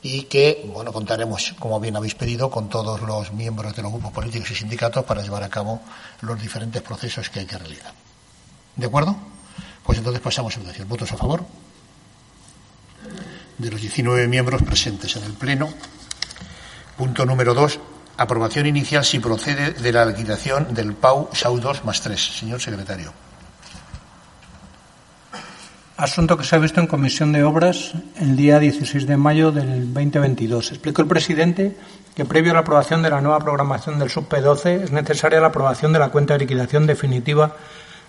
y 0.02 0.23
que, 0.23 0.69
bueno, 0.73 0.93
contaremos, 0.93 1.55
como 1.59 1.81
bien 1.81 1.97
habéis 1.97 2.14
pedido, 2.14 2.50
con 2.50 2.69
todos 2.69 3.00
los 3.02 3.33
miembros 3.33 3.75
de 3.75 3.83
los 3.83 3.93
grupos 3.93 4.12
políticos 4.12 4.50
y 4.50 4.55
sindicatos 4.55 5.05
para 5.05 5.23
llevar 5.23 5.43
a 5.43 5.49
cabo 5.49 5.81
los 6.21 6.40
diferentes 6.40 6.81
procesos 6.83 7.28
que 7.28 7.40
hay 7.40 7.47
que 7.47 7.59
realizar. 7.59 7.93
¿De 8.76 8.87
acuerdo? 8.87 9.16
Pues 9.83 9.99
entonces 9.99 10.21
pasamos 10.21 10.57
a 10.57 10.61
votación. 10.61 10.88
¿Votos 10.88 11.12
a 11.12 11.16
favor? 11.16 11.45
De 13.59 13.71
los 13.71 13.81
19 13.81 14.28
miembros 14.28 14.62
presentes 14.62 15.16
en 15.16 15.25
el 15.25 15.33
Pleno. 15.33 15.69
Punto 16.97 17.26
número 17.26 17.55
2 17.55 17.78
Aprobación 18.19 18.66
inicial 18.66 19.05
si 19.05 19.19
procede 19.19 19.73
de 19.73 19.93
la 19.93 20.07
liquidación 20.07 20.73
del 20.73 20.95
PAU 20.95 21.28
SAU 21.35 21.61
2 21.61 21.85
más 21.85 22.00
3. 22.00 22.38
Señor 22.38 22.61
secretario. 22.61 23.25
Asunto 25.96 26.36
que 26.36 26.44
se 26.44 26.54
ha 26.54 26.58
visto 26.58 26.78
en 26.78 26.86
Comisión 26.86 27.32
de 27.32 27.42
Obras 27.42 27.94
el 28.20 28.36
día 28.36 28.58
16 28.58 29.06
de 29.06 29.16
mayo 29.16 29.50
del 29.50 29.94
2022. 29.94 30.72
Explicó 30.72 31.00
el 31.00 31.08
presidente 31.08 31.74
que 32.14 32.26
previo 32.26 32.50
a 32.50 32.54
la 32.54 32.60
aprobación 32.60 33.00
de 33.00 33.08
la 33.08 33.22
nueva 33.22 33.38
programación 33.38 33.98
del 33.98 34.10
SUB-P12 34.10 34.82
es 34.82 34.92
necesaria 34.92 35.40
la 35.40 35.46
aprobación 35.46 35.94
de 35.94 35.98
la 35.98 36.10
cuenta 36.10 36.34
de 36.34 36.40
liquidación 36.40 36.86
definitiva 36.86 37.56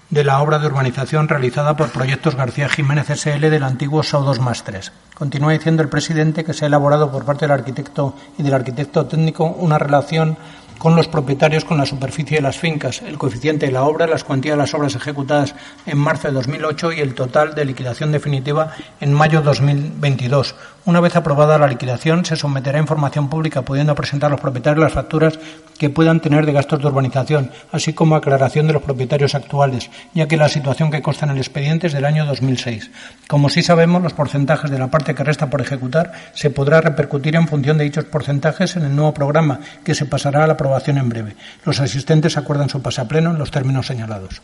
de 0.09 0.25
la 0.25 0.41
obra 0.41 0.59
de 0.59 0.67
urbanización 0.67 1.29
realizada 1.29 1.77
por 1.77 1.89
Proyectos 1.89 2.35
García 2.35 2.67
Jiménez 2.67 3.07
SL 3.07 3.49
del 3.49 3.63
antiguo 3.63 4.03
SAU 4.03 4.25
2 4.25 4.39
más 4.41 4.65
3. 4.65 4.91
Continúa 5.13 5.53
diciendo 5.53 5.81
el 5.81 5.87
presidente 5.87 6.43
que 6.43 6.53
se 6.53 6.65
ha 6.65 6.67
elaborado 6.67 7.09
por 7.09 7.23
parte 7.23 7.45
del 7.45 7.53
arquitecto 7.53 8.15
y 8.37 8.43
del 8.43 8.53
arquitecto 8.53 9.05
técnico 9.05 9.45
una 9.45 9.79
relación 9.79 10.37
con 10.77 10.95
los 10.95 11.07
propietarios 11.07 11.65
con 11.65 11.77
la 11.77 11.85
superficie 11.85 12.37
de 12.37 12.43
las 12.43 12.57
fincas, 12.57 13.01
el 13.01 13.17
coeficiente 13.17 13.65
de 13.65 13.71
la 13.71 13.83
obra, 13.83 14.07
las 14.07 14.23
cuantías 14.23 14.53
de 14.53 14.61
las 14.61 14.73
obras 14.73 14.95
ejecutadas 14.95 15.55
en 15.85 15.97
marzo 15.97 16.27
de 16.27 16.33
2008 16.33 16.93
y 16.93 16.99
el 17.01 17.15
total 17.15 17.55
de 17.55 17.65
liquidación 17.65 18.11
definitiva 18.11 18.73
en 18.99 19.13
mayo 19.13 19.39
de 19.39 19.45
2022. 19.45 20.55
Una 20.85 21.01
vez 21.01 21.17
aprobada 21.17 21.57
la 21.57 21.67
liquidación, 21.67 22.23
se 22.23 22.37
someterá 22.37 22.77
a 22.77 22.81
información 22.81 23.29
pública 23.29 23.61
pudiendo 23.61 23.93
presentar 23.93 24.29
a 24.29 24.31
los 24.31 24.39
propietarios 24.39 24.83
las 24.83 24.93
facturas 24.93 25.37
que 25.77 25.89
puedan 25.89 26.21
tener 26.21 26.45
de 26.45 26.53
gastos 26.53 26.79
de 26.79 26.87
urbanización, 26.87 27.51
así 27.73 27.91
como 27.91 28.15
aclaración 28.15 28.67
de 28.67 28.73
los 28.73 28.81
propietarios 28.81 29.35
actuales, 29.35 29.89
ya 30.13 30.29
que 30.29 30.37
la 30.37 30.47
situación 30.47 30.89
que 30.89 31.01
consta 31.01 31.25
en 31.25 31.33
el 31.33 31.39
expediente 31.39 31.87
es 31.87 31.93
del 31.93 32.05
año 32.05 32.25
2006. 32.25 32.89
Como 33.27 33.49
sí 33.49 33.63
sabemos, 33.63 34.01
los 34.01 34.13
porcentajes 34.13 34.71
de 34.71 34.79
la 34.79 34.87
parte 34.87 35.13
que 35.13 35.25
resta 35.25 35.49
por 35.49 35.59
ejecutar 35.59 36.13
se 36.33 36.49
podrá 36.49 36.79
repercutir 36.79 37.35
en 37.35 37.49
función 37.49 37.77
de 37.77 37.83
dichos 37.83 38.05
porcentajes 38.05 38.77
en 38.77 38.83
el 38.83 38.95
nuevo 38.95 39.13
programa, 39.13 39.59
que 39.83 39.93
se 39.93 40.05
pasará 40.05 40.45
a 40.45 40.47
la 40.47 40.57
aprobación 40.67 40.97
en 40.97 41.09
breve. 41.09 41.35
Los 41.65 41.79
asistentes 41.79 42.37
acuerdan 42.37 42.69
su 42.69 42.81
pasapleno 42.81 43.31
en 43.31 43.39
los 43.39 43.51
términos 43.51 43.87
señalados. 43.87 44.41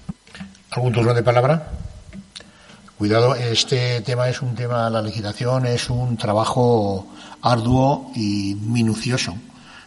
¿Algún 0.72 0.94
turno 0.94 1.14
de 1.14 1.24
palabra? 1.24 1.68
Cuidado, 2.98 3.36
este 3.36 4.02
tema 4.02 4.30
es 4.30 4.42
un 4.42 4.56
tema, 4.56 4.90
la 4.90 5.02
legislación 5.02 5.66
es 5.66 5.90
un 5.90 6.18
trabajo 6.18 7.08
arduo 7.42 8.12
y 8.16 8.56
minucioso 8.56 9.36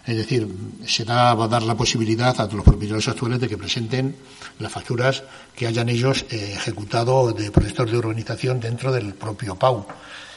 es 0.07 0.17
decir, 0.17 0.49
se 0.87 1.03
va 1.03 1.33
a 1.33 1.49
dar 1.49 1.65
la 1.65 1.75
posibilidad 1.75 2.41
a 2.41 2.47
los 2.47 2.65
propietarios 2.65 3.09
actuales 3.09 3.41
de 3.41 3.49
que 3.49 3.59
presenten 3.59 4.15
las 4.61 4.71
facturas 4.71 5.25
que 5.55 5.67
hayan 5.67 5.89
ellos 5.89 6.25
eh, 6.31 6.53
ejecutado 6.55 7.33
de 7.33 7.51
proyectos 7.51 7.91
de 7.91 7.99
urbanización 7.99 8.61
dentro 8.61 8.93
del 8.93 9.15
propio 9.15 9.57
PAU. 9.57 9.85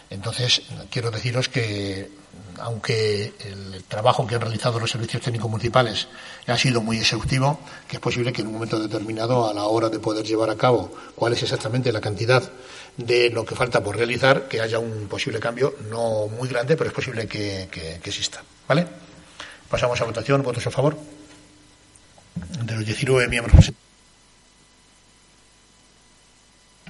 Entonces, 0.09 0.63
quiero 0.89 1.11
deciros 1.11 1.49
que, 1.49 2.09
aunque 2.61 3.33
el 3.39 3.83
trabajo 3.85 4.25
que 4.27 4.35
han 4.35 4.41
realizado 4.41 4.79
los 4.79 4.91
servicios 4.91 5.21
técnicos 5.21 5.49
municipales 5.49 6.07
ha 6.47 6.57
sido 6.57 6.81
muy 6.81 6.97
exhaustivo, 6.97 7.59
que 7.87 7.97
es 7.97 8.01
posible 8.01 8.33
que 8.33 8.41
en 8.41 8.47
un 8.47 8.53
momento 8.53 8.79
determinado, 8.79 9.49
a 9.49 9.53
la 9.53 9.65
hora 9.65 9.89
de 9.89 9.99
poder 9.99 10.25
llevar 10.25 10.49
a 10.49 10.55
cabo 10.55 10.91
cuál 11.15 11.33
es 11.33 11.43
exactamente 11.43 11.91
la 11.91 12.01
cantidad 12.01 12.43
de 12.97 13.29
lo 13.29 13.45
que 13.45 13.55
falta 13.55 13.83
por 13.83 13.95
realizar, 13.95 14.47
que 14.47 14.61
haya 14.61 14.79
un 14.79 15.07
posible 15.07 15.39
cambio, 15.39 15.75
no 15.89 16.27
muy 16.27 16.49
grande, 16.49 16.75
pero 16.75 16.89
es 16.89 16.93
posible 16.93 17.27
que, 17.27 17.67
que 17.71 17.95
exista. 18.03 18.43
¿Vale? 18.67 18.87
Pasamos 19.69 20.01
a 20.01 20.05
votación. 20.05 20.43
¿Votos 20.43 20.65
a 20.67 20.71
favor? 20.71 20.97
de 22.63 22.75
los 22.75 22.85
19 22.85 23.27
miembros 23.27 23.71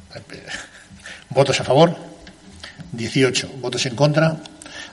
votos 1.30 1.60
a 1.60 1.64
favor, 1.64 1.96
18 2.92 3.50
votos 3.62 3.86
en 3.86 3.96
contra, 3.96 4.42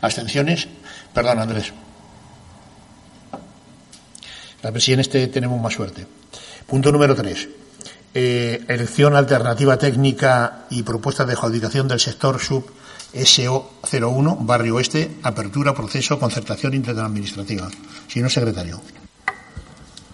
abstenciones. 0.00 0.68
Perdón, 1.12 1.40
Andrés. 1.40 1.72
A 4.62 4.70
ver 4.70 4.82
si 4.82 4.92
en 4.92 5.00
este 5.00 5.26
tenemos 5.28 5.60
más 5.60 5.74
suerte. 5.74 6.06
Punto 6.66 6.90
número 6.90 7.14
3. 7.14 7.48
Eh, 8.14 8.64
elección 8.68 9.14
alternativa 9.14 9.76
técnica 9.76 10.64
y 10.70 10.82
propuesta 10.82 11.24
de 11.24 11.34
adjudicación 11.34 11.86
del 11.86 12.00
sector 12.00 12.40
sub 12.40 12.64
SO01, 13.14 14.38
Barrio 14.40 14.76
Oeste, 14.76 15.18
apertura, 15.22 15.74
proceso, 15.74 16.18
concertación 16.18 16.74
interadministrativa. 16.74 17.68
Señor 18.08 18.30
secretario. 18.30 18.80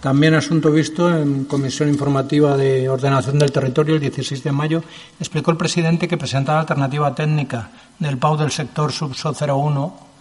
También 0.03 0.33
asunto 0.33 0.69
visto 0.69 1.07
en 1.17 1.45
Comisión 1.45 1.87
Informativa 1.87 2.57
de 2.57 2.89
Ordenación 2.89 3.39
del 3.39 3.53
Territorio 3.53 3.95
el 3.95 4.01
16 4.01 4.43
de 4.43 4.51
mayo, 4.51 4.83
explicó 5.17 5.49
el 5.49 5.55
presidente 5.55 6.09
que 6.09 6.17
presentaba 6.17 6.59
alternativa 6.59 7.15
técnica 7.15 7.71
del 7.99 8.17
PAU 8.17 8.35
del 8.35 8.51
sector 8.51 8.91
subso 8.91 9.31
01 9.31 10.12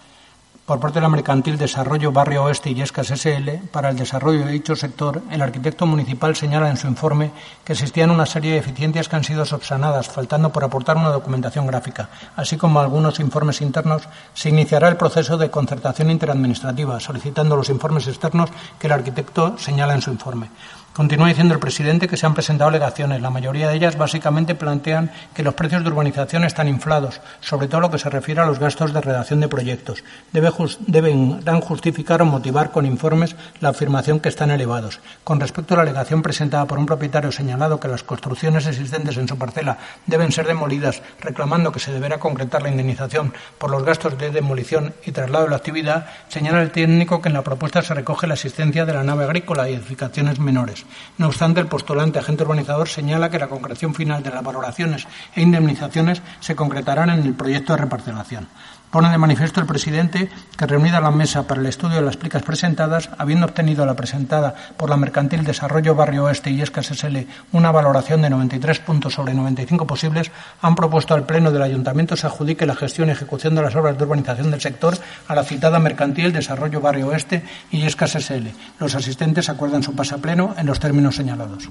por 0.72 0.80
parte 0.80 1.00
de 1.00 1.02
la 1.02 1.10
Mercantil 1.10 1.58
Desarrollo 1.58 2.12
Barrio 2.12 2.44
Oeste 2.44 2.70
y 2.70 2.74
Yescas 2.74 3.08
SL 3.08 3.68
para 3.70 3.90
el 3.90 3.96
desarrollo 3.98 4.46
de 4.46 4.52
dicho 4.52 4.74
sector, 4.74 5.20
el 5.30 5.42
arquitecto 5.42 5.84
municipal 5.84 6.34
señala 6.34 6.70
en 6.70 6.78
su 6.78 6.86
informe 6.86 7.30
que 7.62 7.74
existían 7.74 8.10
una 8.10 8.24
serie 8.24 8.52
de 8.52 8.62
deficiencias 8.62 9.06
que 9.06 9.16
han 9.16 9.22
sido 9.22 9.44
subsanadas, 9.44 10.08
faltando 10.08 10.50
por 10.50 10.64
aportar 10.64 10.96
una 10.96 11.10
documentación 11.10 11.66
gráfica. 11.66 12.08
Así 12.36 12.56
como 12.56 12.80
algunos 12.80 13.20
informes 13.20 13.60
internos, 13.60 14.08
se 14.32 14.48
iniciará 14.48 14.88
el 14.88 14.96
proceso 14.96 15.36
de 15.36 15.50
concertación 15.50 16.10
interadministrativa, 16.10 16.98
solicitando 17.00 17.54
los 17.54 17.68
informes 17.68 18.08
externos 18.08 18.48
que 18.78 18.86
el 18.86 18.94
arquitecto 18.94 19.58
señala 19.58 19.92
en 19.92 20.00
su 20.00 20.10
informe. 20.10 20.48
Continúa 20.92 21.28
diciendo 21.28 21.54
el 21.54 21.60
presidente 21.60 22.06
que 22.06 22.18
se 22.18 22.26
han 22.26 22.34
presentado 22.34 22.68
alegaciones. 22.68 23.22
La 23.22 23.30
mayoría 23.30 23.70
de 23.70 23.76
ellas 23.76 23.96
básicamente 23.96 24.54
plantean 24.54 25.10
que 25.32 25.42
los 25.42 25.54
precios 25.54 25.82
de 25.82 25.88
urbanización 25.88 26.44
están 26.44 26.68
inflados, 26.68 27.22
sobre 27.40 27.66
todo 27.66 27.80
lo 27.80 27.90
que 27.90 27.98
se 27.98 28.10
refiere 28.10 28.42
a 28.42 28.44
los 28.44 28.58
gastos 28.58 28.92
de 28.92 29.00
redacción 29.00 29.40
de 29.40 29.48
proyectos. 29.48 30.04
Debe 30.32 30.52
deberán 30.80 31.62
justificar 31.62 32.20
o 32.20 32.26
motivar 32.26 32.72
con 32.72 32.84
informes 32.84 33.36
la 33.60 33.70
afirmación 33.70 34.20
que 34.20 34.28
están 34.28 34.50
elevados. 34.50 35.00
Con 35.24 35.40
respecto 35.40 35.72
a 35.72 35.78
la 35.78 35.84
alegación 35.84 36.20
presentada 36.20 36.66
por 36.66 36.78
un 36.78 36.84
propietario 36.84 37.32
señalado 37.32 37.80
que 37.80 37.88
las 37.88 38.02
construcciones 38.02 38.66
existentes 38.66 39.16
en 39.16 39.28
su 39.28 39.38
parcela 39.38 39.78
deben 40.04 40.30
ser 40.30 40.46
demolidas, 40.46 41.00
reclamando 41.22 41.72
que 41.72 41.80
se 41.80 41.92
deberá 41.92 42.18
concretar 42.18 42.62
la 42.62 42.68
indemnización 42.68 43.32
por 43.56 43.70
los 43.70 43.82
gastos 43.82 44.18
de 44.18 44.30
demolición 44.30 44.92
y 45.06 45.12
traslado 45.12 45.44
de 45.44 45.50
la 45.52 45.56
actividad, 45.56 46.04
señala 46.28 46.60
el 46.60 46.70
técnico 46.70 47.22
que 47.22 47.30
en 47.30 47.34
la 47.34 47.42
propuesta 47.42 47.80
se 47.80 47.94
recoge 47.94 48.26
la 48.26 48.34
existencia 48.34 48.84
de 48.84 48.92
la 48.92 49.02
nave 49.02 49.24
agrícola 49.24 49.70
y 49.70 49.72
edificaciones 49.72 50.38
menores. 50.38 50.81
No 51.18 51.26
obstante, 51.26 51.60
el 51.60 51.66
postulante 51.66 52.18
agente 52.18 52.42
urbanizador 52.42 52.88
señala 52.88 53.30
que 53.30 53.38
la 53.38 53.48
concreción 53.48 53.94
final 53.94 54.22
de 54.22 54.30
las 54.30 54.42
valoraciones 54.42 55.06
e 55.34 55.42
indemnizaciones 55.42 56.22
se 56.40 56.56
concretarán 56.56 57.10
en 57.10 57.22
el 57.22 57.34
proyecto 57.34 57.72
de 57.72 57.82
reparcelación. 57.82 58.48
Pone 58.92 59.08
de 59.08 59.16
manifiesto 59.16 59.58
el 59.58 59.64
presidente 59.64 60.28
que, 60.54 60.66
reunida 60.66 61.00
la 61.00 61.10
mesa 61.10 61.44
para 61.48 61.62
el 61.62 61.66
estudio 61.66 61.96
de 61.96 62.02
las 62.02 62.18
plicas 62.18 62.42
presentadas, 62.42 63.08
habiendo 63.16 63.46
obtenido 63.46 63.86
la 63.86 63.94
presentada 63.94 64.54
por 64.76 64.90
la 64.90 64.98
Mercantil 64.98 65.44
Desarrollo 65.44 65.94
Barrio 65.94 66.24
Oeste 66.24 66.50
y 66.50 66.60
Escas 66.60 66.88
SL 66.88 67.20
una 67.52 67.72
valoración 67.72 68.20
de 68.20 68.28
93 68.28 68.80
puntos 68.80 69.14
sobre 69.14 69.32
95 69.32 69.86
posibles, 69.86 70.30
han 70.60 70.74
propuesto 70.74 71.14
al 71.14 71.24
Pleno 71.24 71.50
del 71.50 71.62
Ayuntamiento 71.62 72.16
se 72.16 72.26
adjudique 72.26 72.66
la 72.66 72.76
gestión 72.76 73.08
y 73.08 73.12
ejecución 73.12 73.54
de 73.54 73.62
las 73.62 73.74
obras 73.74 73.96
de 73.96 74.04
urbanización 74.04 74.50
del 74.50 74.60
sector 74.60 74.98
a 75.26 75.34
la 75.34 75.44
citada 75.44 75.78
Mercantil 75.78 76.30
Desarrollo 76.30 76.82
Barrio 76.82 77.08
Oeste 77.08 77.44
y 77.70 77.86
Escas 77.86 78.12
SL. 78.12 78.48
Los 78.78 78.94
asistentes 78.94 79.48
acuerdan 79.48 79.82
su 79.82 79.96
pase 79.96 80.16
a 80.16 80.18
pleno 80.18 80.54
en 80.58 80.66
los 80.66 80.78
términos 80.78 81.16
señalados. 81.16 81.70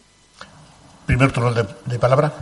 Primer 1.06 1.32
turno 1.32 1.54
de 1.54 2.00
palabra. 2.00 2.34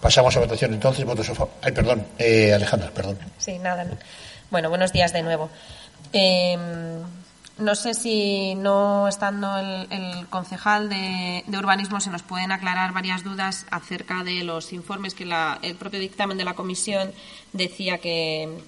Pasamos 0.00 0.36
a 0.36 0.40
votación 0.40 0.74
entonces. 0.74 1.04
Votos 1.04 1.28
a 1.30 1.34
favor. 1.34 1.54
Ay, 1.62 1.72
perdón. 1.72 2.06
Eh, 2.18 2.52
Alejandra, 2.52 2.90
perdón. 2.90 3.18
Sí, 3.38 3.58
nada. 3.58 3.86
Bueno, 4.50 4.68
buenos 4.68 4.92
días 4.92 5.12
de 5.12 5.22
nuevo. 5.22 5.50
Em, 6.12 7.02
no 7.58 7.74
sé 7.74 7.94
si 7.94 8.54
no 8.54 9.08
estando 9.08 9.56
el, 9.56 10.26
concejal 10.28 10.88
de, 10.88 11.42
urbanismo 11.48 12.00
se 12.00 12.10
nos 12.10 12.22
pueden 12.22 12.52
aclarar 12.52 12.92
varias 12.92 13.24
dudas 13.24 13.66
acerca 13.70 14.22
de 14.22 14.44
los 14.44 14.72
informes 14.72 15.14
que 15.14 15.24
el 15.62 15.76
propio 15.76 15.98
dictamen 15.98 16.36
de 16.38 16.44
la 16.44 16.54
comisión 16.54 17.12
decía 17.52 17.98
que, 17.98 18.62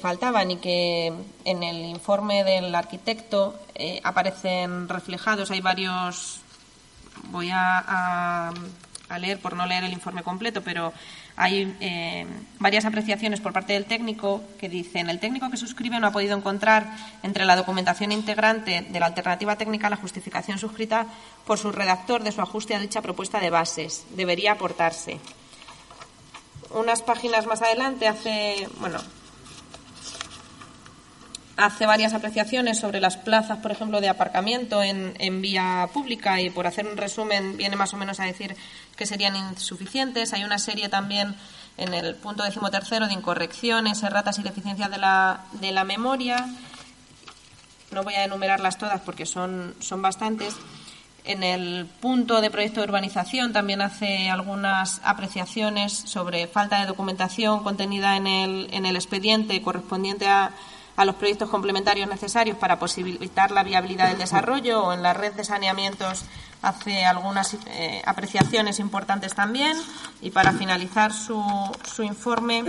faltaban 0.00 0.50
y 0.50 0.56
que 0.56 1.12
en 1.44 1.62
el 1.62 1.84
informe 1.84 2.44
del 2.44 2.74
arquitecto 2.74 3.60
eh, 3.74 4.00
aparecen 4.02 4.88
reflejados. 4.88 5.50
Hay 5.50 5.60
varios. 5.60 6.40
Voy 7.30 7.50
a 7.52 8.50
leer 9.18 9.38
por 9.38 9.56
no 9.56 9.66
leer 9.66 9.84
el 9.84 9.92
informe 9.92 10.22
completo, 10.22 10.62
pero 10.62 10.92
hay 11.36 11.76
eh, 11.80 12.26
varias 12.58 12.84
apreciaciones 12.84 13.40
por 13.40 13.52
parte 13.52 13.72
del 13.72 13.84
técnico 13.84 14.42
que 14.58 14.68
dicen 14.68 15.08
el 15.10 15.20
técnico 15.20 15.50
que 15.50 15.56
suscribe 15.56 15.98
no 16.00 16.06
ha 16.06 16.12
podido 16.12 16.36
encontrar 16.36 16.86
entre 17.22 17.44
la 17.44 17.56
documentación 17.56 18.12
integrante 18.12 18.86
de 18.88 19.00
la 19.00 19.06
alternativa 19.06 19.56
técnica 19.56 19.90
la 19.90 19.96
justificación 19.96 20.58
suscrita 20.58 21.06
por 21.46 21.58
su 21.58 21.72
redactor 21.72 22.22
de 22.22 22.32
su 22.32 22.40
ajuste 22.40 22.74
a 22.74 22.80
dicha 22.80 23.02
propuesta 23.02 23.40
de 23.40 23.50
bases. 23.50 24.04
Debería 24.10 24.52
aportarse. 24.52 25.18
Unas 26.70 27.02
páginas 27.02 27.46
más 27.46 27.60
adelante 27.60 28.08
hace, 28.08 28.68
bueno, 28.80 28.98
hace 31.56 31.86
varias 31.86 32.14
apreciaciones 32.14 32.78
sobre 32.78 33.00
las 33.00 33.16
plazas, 33.16 33.58
por 33.58 33.70
ejemplo, 33.70 34.00
de 34.00 34.08
aparcamiento 34.08 34.82
en, 34.82 35.42
vía 35.42 35.88
pública 35.92 36.40
y 36.40 36.50
por 36.50 36.66
hacer 36.66 36.86
un 36.86 36.96
resumen 36.96 37.56
viene 37.56 37.76
más 37.76 37.92
o 37.94 37.96
menos 37.96 38.20
a 38.20 38.24
decir 38.24 38.56
que 38.96 39.06
serían 39.06 39.36
insuficientes. 39.36 40.32
Hay 40.32 40.44
una 40.44 40.58
serie 40.58 40.88
también 40.88 41.34
en 41.76 41.94
el 41.94 42.14
punto 42.16 42.42
decimotercero 42.42 43.06
de 43.06 43.14
incorrecciones, 43.14 44.02
erratas 44.02 44.38
y 44.38 44.42
deficiencias 44.42 44.90
de 44.90 44.98
la, 44.98 45.44
de 45.52 45.72
la 45.72 45.84
memoria. 45.84 46.46
No 47.90 48.02
voy 48.02 48.14
a 48.14 48.24
enumerarlas 48.24 48.78
todas 48.78 49.00
porque 49.00 49.26
son, 49.26 49.74
son 49.80 50.00
bastantes. 50.00 50.56
En 51.24 51.44
el 51.44 51.86
punto 52.00 52.40
de 52.40 52.50
proyecto 52.50 52.80
de 52.80 52.88
urbanización 52.88 53.52
también 53.52 53.80
hace 53.80 54.28
algunas 54.28 55.00
apreciaciones 55.04 55.92
sobre 55.92 56.48
falta 56.48 56.80
de 56.80 56.86
documentación 56.86 57.62
contenida 57.62 58.16
en 58.16 58.26
el, 58.26 58.68
en 58.72 58.86
el 58.86 58.96
expediente 58.96 59.60
correspondiente 59.62 60.26
a 60.26 60.50
a 60.96 61.04
los 61.04 61.14
proyectos 61.16 61.48
complementarios 61.48 62.08
necesarios 62.08 62.56
para 62.56 62.78
posibilitar 62.78 63.50
la 63.50 63.62
viabilidad 63.62 64.08
del 64.08 64.18
desarrollo 64.18 64.84
o 64.84 64.92
en 64.92 65.02
la 65.02 65.14
red 65.14 65.32
de 65.32 65.44
saneamientos 65.44 66.24
hace 66.60 67.04
algunas 67.04 67.54
eh, 67.66 68.02
apreciaciones 68.06 68.78
importantes 68.78 69.34
también. 69.34 69.76
Y 70.20 70.30
para 70.30 70.52
finalizar 70.52 71.12
su, 71.12 71.42
su 71.84 72.02
informe 72.02 72.64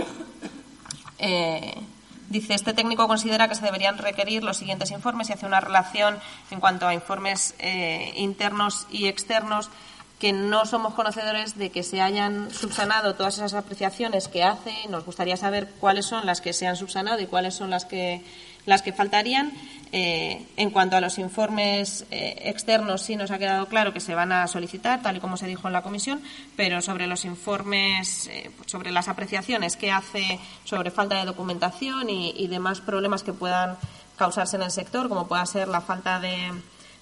eh, 1.18 1.80
dice 2.28 2.54
este 2.54 2.74
técnico 2.74 3.06
considera 3.06 3.48
que 3.48 3.54
se 3.54 3.64
deberían 3.64 3.98
requerir 3.98 4.42
los 4.42 4.56
siguientes 4.56 4.90
informes 4.90 5.28
y 5.28 5.32
hace 5.32 5.46
una 5.46 5.60
relación 5.60 6.18
en 6.50 6.60
cuanto 6.60 6.86
a 6.86 6.94
informes 6.94 7.54
eh, 7.58 8.12
internos 8.16 8.86
y 8.90 9.06
externos 9.06 9.70
que 10.18 10.32
no 10.32 10.64
somos 10.64 10.94
conocedores 10.94 11.58
de 11.58 11.70
que 11.70 11.82
se 11.82 12.00
hayan 12.00 12.50
subsanado 12.50 13.14
todas 13.14 13.34
esas 13.34 13.54
apreciaciones 13.54 14.28
que 14.28 14.44
hace. 14.44 14.72
Nos 14.88 15.04
gustaría 15.04 15.36
saber 15.36 15.68
cuáles 15.80 16.06
son 16.06 16.24
las 16.26 16.40
que 16.40 16.52
se 16.52 16.66
han 16.66 16.76
subsanado 16.76 17.20
y 17.20 17.26
cuáles 17.26 17.54
son 17.54 17.70
las 17.70 17.84
que, 17.84 18.22
las 18.64 18.82
que 18.82 18.92
faltarían. 18.92 19.52
Eh, 19.96 20.44
en 20.56 20.70
cuanto 20.70 20.96
a 20.96 21.00
los 21.00 21.18
informes 21.18 22.04
eh, 22.10 22.42
externos, 22.46 23.02
sí 23.02 23.14
nos 23.14 23.30
ha 23.30 23.38
quedado 23.38 23.66
claro 23.66 23.92
que 23.92 24.00
se 24.00 24.14
van 24.14 24.32
a 24.32 24.46
solicitar, 24.48 25.02
tal 25.02 25.16
y 25.16 25.20
como 25.20 25.36
se 25.36 25.46
dijo 25.46 25.68
en 25.68 25.72
la 25.72 25.82
comisión, 25.82 26.20
pero 26.56 26.80
sobre 26.80 27.06
los 27.06 27.24
informes, 27.24 28.26
eh, 28.26 28.50
sobre 28.66 28.90
las 28.90 29.06
apreciaciones 29.06 29.76
que 29.76 29.92
hace 29.92 30.40
sobre 30.64 30.90
falta 30.90 31.18
de 31.18 31.26
documentación 31.26 32.10
y 32.10 32.46
demás 32.48 32.80
problemas 32.80 33.22
que 33.22 33.32
puedan 33.32 33.76
causarse 34.16 34.56
en 34.56 34.62
el 34.62 34.70
sector, 34.70 35.08
como 35.08 35.28
pueda 35.28 35.46
ser 35.46 35.68
la 35.68 35.80
falta 35.80 36.18
de 36.18 36.52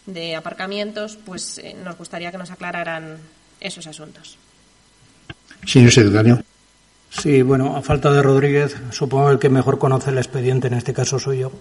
de 0.07 0.37
aparcamientos, 0.37 1.19
pues 1.25 1.59
eh, 1.59 1.77
nos 1.83 1.97
gustaría 1.97 2.31
que 2.31 2.39
nos 2.39 2.51
aclararan 2.51 3.19
esos 3.61 3.87
asuntos. 3.87 4.37
Señor 5.65 5.93
secretario. 5.93 6.43
Sí, 7.11 7.43
bueno, 7.43 7.77
a 7.77 7.83
falta 7.83 8.11
de 8.11 8.23
Rodríguez, 8.23 8.75
supongo 8.91 9.31
el 9.31 9.39
que 9.39 9.51
mejor 9.51 9.79
conoce 9.79 10.11
el 10.11 10.19
expediente, 10.19 10.69
en 10.69 10.75
este 10.75 10.95
caso 10.95 11.19
soy 11.19 11.41
yo. 11.41 11.53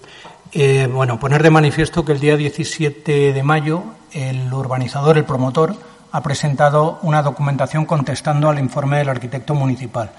Eh, 0.53 0.87
bueno, 0.91 1.19
poner 1.19 1.43
de 1.43 1.49
manifiesto 1.49 2.05
que 2.05 2.13
el 2.13 2.21
día 2.21 2.37
17 2.37 3.33
de 3.33 3.43
mayo 3.43 3.83
el 4.13 4.51
urbanizador, 4.51 5.17
el 5.17 5.25
promotor, 5.25 5.75
ha 6.11 6.23
presentado 6.23 6.99
una 7.01 7.21
documentación 7.21 7.85
contestando 7.85 8.49
al 8.49 8.59
informe 8.59 8.97
del 8.97 9.09
arquitecto 9.09 9.53
municipal. 9.53 10.11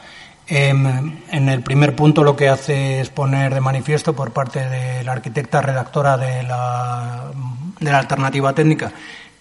Em, 0.46 1.20
en 1.30 1.48
el 1.48 1.62
primer 1.62 1.94
punto 1.94 2.24
lo 2.24 2.34
que 2.34 2.48
hace 2.48 3.00
es 3.00 3.10
poner 3.10 3.54
de 3.54 3.60
manifiesto 3.60 4.12
por 4.12 4.32
parte 4.32 4.68
de 4.68 5.04
la 5.04 5.12
arquitecta 5.12 5.62
redactora 5.62 6.16
de 6.16 6.42
la, 6.42 7.30
de 7.78 7.90
la 7.90 7.98
alternativa 7.98 8.52
técnica 8.52 8.92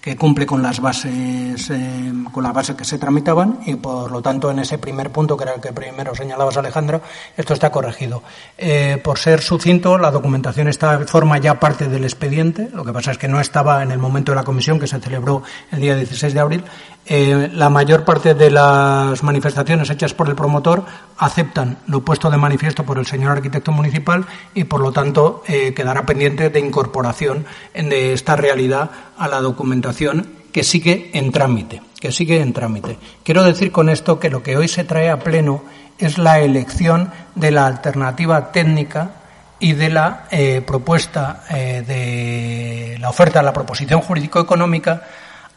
que 0.01 0.15
cumple 0.15 0.47
con 0.47 0.63
las 0.63 0.79
bases 0.79 1.69
eh, 1.69 2.11
con 2.31 2.43
las 2.43 2.53
bases 2.53 2.75
que 2.75 2.83
se 2.83 2.97
tramitaban 2.97 3.59
y 3.67 3.75
por 3.75 4.11
lo 4.11 4.21
tanto 4.21 4.49
en 4.49 4.59
ese 4.59 4.79
primer 4.79 5.11
punto 5.11 5.37
que 5.37 5.43
era 5.43 5.53
el 5.53 5.61
que 5.61 5.71
primero 5.71 6.15
señalabas 6.15 6.57
Alejandro 6.57 7.01
esto 7.37 7.53
está 7.53 7.71
corregido. 7.71 8.23
Eh, 8.57 8.99
por 9.03 9.19
ser 9.19 9.41
sucinto 9.41 9.99
la 9.99 10.09
documentación 10.09 10.67
está 10.67 10.99
forma 11.05 11.37
ya 11.37 11.59
parte 11.59 11.87
del 11.87 12.03
expediente. 12.03 12.69
Lo 12.73 12.83
que 12.83 12.91
pasa 12.91 13.11
es 13.11 13.19
que 13.19 13.27
no 13.27 13.39
estaba 13.39 13.83
en 13.83 13.91
el 13.91 13.99
momento 13.99 14.31
de 14.31 14.37
la 14.37 14.43
comisión 14.43 14.79
que 14.79 14.87
se 14.87 14.99
celebró 14.99 15.43
el 15.71 15.79
día 15.79 15.95
16 15.95 16.33
de 16.33 16.39
abril 16.39 16.63
eh, 17.05 17.49
la 17.53 17.69
mayor 17.69 18.05
parte 18.05 18.35
de 18.35 18.51
las 18.51 19.23
manifestaciones 19.23 19.89
hechas 19.89 20.13
por 20.13 20.29
el 20.29 20.35
promotor 20.35 20.85
aceptan 21.17 21.79
lo 21.87 22.05
puesto 22.05 22.29
de 22.29 22.37
manifiesto 22.37 22.85
por 22.85 22.99
el 22.99 23.07
señor 23.07 23.31
arquitecto 23.31 23.71
municipal 23.71 24.25
y, 24.53 24.65
por 24.65 24.81
lo 24.81 24.91
tanto, 24.91 25.43
eh, 25.47 25.73
quedará 25.73 26.05
pendiente 26.05 26.49
de 26.49 26.59
incorporación 26.59 27.45
de 27.73 28.13
esta 28.13 28.35
realidad 28.35 28.91
a 29.17 29.27
la 29.27 29.41
documentación 29.41 30.27
que 30.53 30.63
sigue 30.63 31.09
en 31.13 31.31
trámite. 31.31 31.81
Que 31.99 32.11
sigue 32.11 32.39
en 32.39 32.53
trámite. 32.53 32.97
Quiero 33.23 33.43
decir 33.43 33.71
con 33.71 33.89
esto 33.89 34.19
que 34.19 34.29
lo 34.29 34.43
que 34.43 34.57
hoy 34.57 34.67
se 34.67 34.83
trae 34.83 35.09
a 35.09 35.19
pleno 35.19 35.63
es 35.97 36.17
la 36.17 36.39
elección 36.39 37.11
de 37.35 37.51
la 37.51 37.65
alternativa 37.65 38.51
técnica 38.51 39.11
y 39.59 39.73
de 39.73 39.89
la 39.89 40.27
eh, 40.31 40.63
propuesta 40.65 41.43
de 41.49 42.97
la 42.99 43.09
oferta 43.09 43.43
la 43.43 43.53
proposición 43.53 44.01
jurídico-económica 44.01 45.03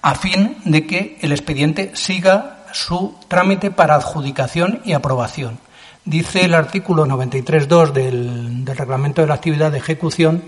a 0.05 0.15
fin 0.15 0.59
de 0.67 0.87
que 0.87 1.17
el 1.23 1.33
expediente 1.33 1.93
siga 1.95 2.67
su 2.75 3.15
trámite 3.27 3.71
para 3.71 3.95
adjudicación 3.95 4.83
y 4.85 4.93
aprobación. 4.93 5.59
Dice 6.05 6.45
el 6.45 6.53
artículo 6.53 7.07
93.2 7.07 7.93
del, 7.93 8.67
del 8.67 8.77
Reglamento 8.77 9.23
de 9.23 9.29
la 9.29 9.35
Actividad 9.35 9.73
de 9.73 9.79
Ejecución 9.79 10.43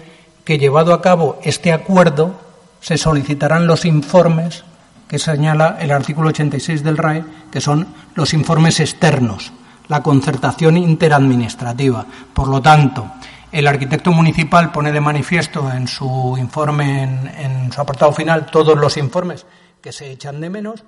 que, 0.44 0.58
llevado 0.58 0.92
a 0.92 1.00
cabo 1.00 1.40
este 1.42 1.72
acuerdo, 1.72 2.38
se 2.82 2.98
solicitarán 2.98 3.66
los 3.66 3.86
informes 3.86 4.64
que 5.08 5.18
señala 5.18 5.78
el 5.80 5.90
artículo 5.90 6.28
86 6.28 6.84
del 6.84 6.98
RAE, 6.98 7.24
que 7.50 7.62
son 7.62 7.88
los 8.14 8.34
informes 8.34 8.78
externos, 8.80 9.52
la 9.88 10.02
concertación 10.02 10.76
interadministrativa. 10.76 12.04
Por 12.34 12.48
lo 12.48 12.60
tanto, 12.60 13.10
el 13.56 13.66
arquitecto 13.68 14.12
municipal 14.12 14.70
pone 14.70 14.92
de 14.92 15.00
manifiesto 15.00 15.72
en 15.72 15.88
su 15.88 16.36
informe, 16.38 17.04
en, 17.38 17.72
su 17.72 17.80
apartado 17.80 18.12
final, 18.12 18.44
todos 18.44 18.76
los 18.76 18.98
informes 18.98 19.46
que 19.80 19.92
se 19.92 20.10
echan 20.10 20.42
de 20.42 20.50
menos 20.50 20.84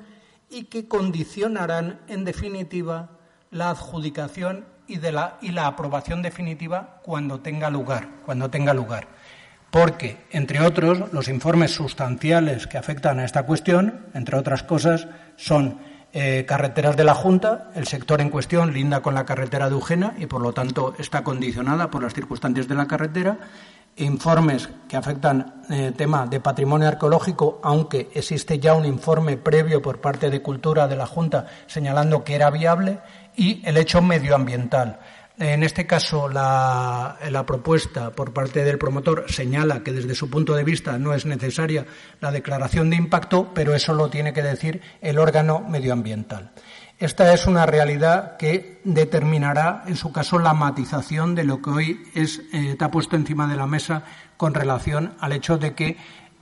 y 0.50 0.64
que 0.64 0.86
condicionarán, 0.86 2.00
en 2.08 2.26
definitiva, 2.26 3.08
la 3.50 3.70
adjudicación 3.70 4.66
y, 4.86 4.98
la, 4.98 5.38
y 5.40 5.52
la 5.52 5.66
aprobación 5.66 6.20
definitiva 6.20 7.00
cuando 7.02 7.40
tenga 7.40 7.70
lugar, 7.70 8.06
cuando 8.26 8.50
tenga 8.50 8.74
lugar. 8.74 9.08
Porque, 9.70 10.26
entre 10.30 10.60
otros, 10.60 11.10
los 11.10 11.28
informes 11.28 11.70
sustanciales 11.70 12.66
que 12.66 12.76
afectan 12.76 13.18
a 13.18 13.24
esta 13.24 13.44
cuestión, 13.44 14.08
entre 14.12 14.36
otras 14.36 14.62
cosas, 14.62 15.08
son 15.36 15.78
eh, 16.20 16.44
carreteras 16.44 16.96
de 16.96 17.04
la 17.04 17.14
Junta, 17.14 17.70
el 17.76 17.86
sector 17.86 18.20
en 18.20 18.28
cuestión 18.28 18.72
linda 18.72 19.02
con 19.02 19.14
la 19.14 19.24
carretera 19.24 19.68
de 19.68 19.76
Eugena 19.76 20.14
y, 20.18 20.26
por 20.26 20.42
lo 20.42 20.52
tanto, 20.52 20.94
está 20.98 21.22
condicionada 21.22 21.92
por 21.92 22.02
las 22.02 22.12
circunstancias 22.12 22.66
de 22.66 22.74
la 22.74 22.88
carretera. 22.88 23.38
Informes 23.98 24.68
que 24.88 24.96
afectan 24.96 25.62
eh, 25.70 25.92
tema 25.96 26.26
de 26.26 26.40
patrimonio 26.40 26.88
arqueológico, 26.88 27.60
aunque 27.62 28.10
existe 28.12 28.58
ya 28.58 28.74
un 28.74 28.84
informe 28.84 29.36
previo 29.36 29.80
por 29.80 30.00
parte 30.00 30.28
de 30.28 30.42
Cultura 30.42 30.88
de 30.88 30.96
la 30.96 31.06
Junta 31.06 31.46
señalando 31.68 32.24
que 32.24 32.34
era 32.34 32.50
viable, 32.50 32.98
y 33.36 33.62
el 33.64 33.76
hecho 33.76 34.02
medioambiental. 34.02 34.98
En 35.40 35.62
este 35.62 35.86
caso, 35.86 36.28
la, 36.28 37.16
propuesta 37.46 38.10
por 38.10 38.32
parte 38.32 38.64
del 38.64 38.76
promotor 38.76 39.26
señala 39.28 39.84
que 39.84 39.92
desde 39.92 40.16
su 40.16 40.28
punto 40.28 40.54
de 40.54 40.64
vista 40.64 40.98
no 40.98 41.14
es 41.14 41.26
necesaria 41.26 41.86
la 42.20 42.32
declaración 42.32 42.90
de 42.90 42.96
impacto, 42.96 43.52
pero 43.54 43.72
eso 43.72 43.94
lo 43.94 44.10
tiene 44.10 44.32
que 44.32 44.42
decir 44.42 44.82
el 45.00 45.16
órgano 45.16 45.60
medioambiental. 45.60 46.50
Esta 46.98 47.32
es 47.32 47.46
una 47.46 47.66
realidad 47.66 48.36
que 48.36 48.80
determinará, 48.82 49.84
en 49.86 49.94
su 49.94 50.10
caso, 50.10 50.40
la 50.40 50.54
matización 50.54 51.36
de 51.36 51.44
lo 51.44 51.62
que 51.62 51.70
hoy 51.70 52.02
es, 52.16 52.40
eh, 52.52 52.72
está 52.72 52.90
puesto 52.90 53.14
encima 53.14 53.46
de 53.46 53.54
la 53.54 53.68
mesa 53.68 54.02
con 54.36 54.54
relación 54.54 55.14
al 55.20 55.32
hecho 55.32 55.56
de 55.56 55.74
que, 55.74 55.96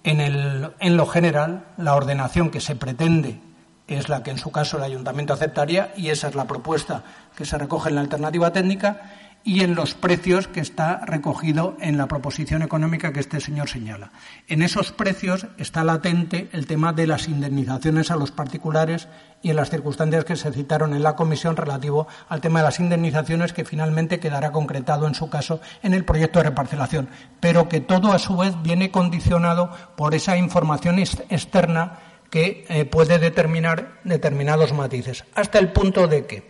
en 0.05 0.97
lo 0.97 1.07
general, 1.07 1.67
la 1.77 1.95
ordenación 1.95 2.51
que 2.51 2.61
se 2.61 2.77
pretende 2.77 3.41
es 3.89 4.09
la 4.09 4.23
que 4.23 4.31
en 4.31 4.39
su 4.39 4.51
caso 4.51 4.77
el 4.79 4.85
ayuntamiento 4.85 5.33
aceptaría 5.33 5.93
y 5.97 6.11
esa 6.11 6.29
es 6.29 6.35
la 6.35 6.47
propuesta 6.47 7.05
que 7.37 7.45
se 7.45 7.59
recoge 7.59 7.89
en 7.89 7.95
la 7.97 8.01
alternativa 8.01 8.53
técnica 8.53 9.13
y 9.47 9.63
en 9.63 9.77
los 9.77 9.95
precios 9.95 10.49
que 10.49 10.59
está 10.59 11.07
recogido 11.07 11.77
en 11.81 11.97
la 11.97 12.09
proposición 12.09 12.63
económica 12.63 13.13
que 13.13 13.21
este 13.21 13.41
señor 13.41 13.69
señala. 13.69 14.11
En 14.49 14.61
esos 14.61 14.91
precios 14.91 15.47
está 15.57 15.85
latente 15.85 16.49
el 16.53 16.67
tema 16.67 16.93
de 16.93 17.07
las 17.07 17.29
indemnizaciones 17.29 18.11
a 18.11 18.17
los 18.17 18.33
particulares 18.33 19.07
y 19.43 19.51
en 19.51 19.57
las 19.57 19.71
circunstancias 19.71 20.25
que 20.25 20.35
se 20.35 20.53
citaron 20.53 20.95
en 20.95 21.05
la 21.05 21.15
comisión 21.15 21.55
relativo 21.55 22.09
al 22.29 22.41
tema 22.41 22.59
de 22.59 22.65
las 22.65 22.81
indemnizaciones 22.81 23.53
que 23.53 23.65
finalmente 23.65 24.19
quedará 24.19 24.51
concretado 24.51 25.07
en 25.07 25.15
su 25.15 25.31
caso 25.31 25.61
en 25.85 25.95
el 25.95 26.05
proyecto 26.05 26.41
de 26.41 26.47
reparcelación, 26.47 27.09
pero 27.39 27.69
que 27.69 27.81
todo 27.81 28.13
a 28.13 28.19
su 28.19 28.37
vez 28.37 28.61
viene 28.65 28.91
condicionado 28.91 29.71
por 29.97 30.17
esa 30.17 30.37
información 30.37 30.99
externa 30.99 32.01
que 32.37 32.67
eh, 32.69 32.85
puede 32.85 33.19
determinar 33.19 33.99
determinados 34.05 34.75
matices, 34.75 35.25
hasta 35.35 35.59
el 35.59 35.73
punto 35.73 36.07
de 36.07 36.27
que 36.27 36.43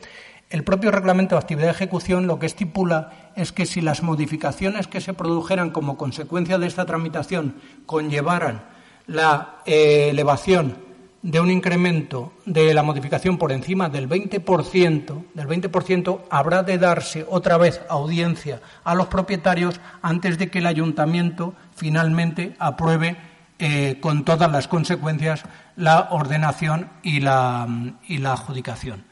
el 0.51 0.65
propio 0.65 0.91
reglamento 0.91 1.37
de 1.37 1.39
actividad 1.39 1.67
de 1.67 1.75
ejecución 1.75 2.27
lo 2.27 2.41
que 2.41 2.47
estipula 2.47 3.31
es 3.37 3.53
que 3.53 3.67
si 3.67 3.81
las 3.81 4.03
modificaciones 4.03 4.89
que 4.89 5.01
se 5.01 5.15
produjeran 5.15 5.71
como 5.71 5.97
consecuencia 5.97 6.59
de 6.59 6.67
esta 6.67 6.87
tramitación 6.87 7.55
conllevaran 7.87 8.65
la 9.07 9.59
eh, 9.65 10.09
elevación 10.11 10.77
de 11.23 11.39
un 11.39 11.53
incremento 11.53 12.33
de 12.47 12.75
la 12.75 12.83
modificación 12.83 13.39
por 13.39 13.53
encima 13.53 13.89
del 13.89 14.09
20%, 14.09 15.25
del 15.35 15.47
20%, 15.47 16.21
habrá 16.31 16.65
de 16.65 16.79
darse 16.79 17.25
otra 17.29 17.59
vez 17.59 17.81
audiencia 17.89 18.61
a 18.83 18.97
los 18.97 19.07
propietarios 19.07 19.81
antes 20.03 20.37
de 20.37 20.51
que 20.51 20.59
el 20.59 20.67
ayuntamiento 20.67 21.55
finalmente 21.77 22.57
apruebe 22.59 23.36
eh, 23.59 23.99
con 24.01 24.25
todas 24.25 24.51
las 24.51 24.69
consecuencias 24.69 25.45
la 25.77 26.09
ordenación 26.11 26.91
y 27.03 27.21
la, 27.21 27.67
la 28.09 28.33
adjudicación. 28.33 29.05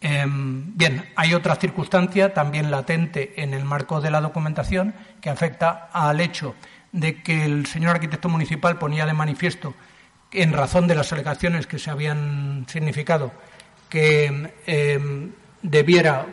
Em, 0.00 0.76
bien, 0.76 1.06
hay 1.16 1.34
otra 1.34 1.56
circunstancia 1.56 2.32
también 2.32 2.70
latente 2.70 3.42
en 3.42 3.52
el 3.54 3.64
marco 3.64 4.00
de 4.00 4.12
la 4.12 4.20
documentación 4.20 4.94
que 5.20 5.30
afecta 5.30 5.88
al 5.92 6.20
hecho 6.20 6.54
de 6.92 7.22
que 7.22 7.44
el 7.44 7.66
señor 7.66 7.96
arquitecto 7.96 8.28
municipal 8.28 8.78
ponía 8.78 9.06
de 9.06 9.12
manifiesto, 9.12 9.74
en 10.30 10.52
razón 10.52 10.86
de 10.86 10.94
las 10.94 11.12
alegaciones 11.12 11.66
que 11.66 11.78
se 11.78 11.90
habían 11.90 12.66
significado, 12.68 13.32
que 13.88 14.52
em, 14.66 15.32
debiera 15.62 16.26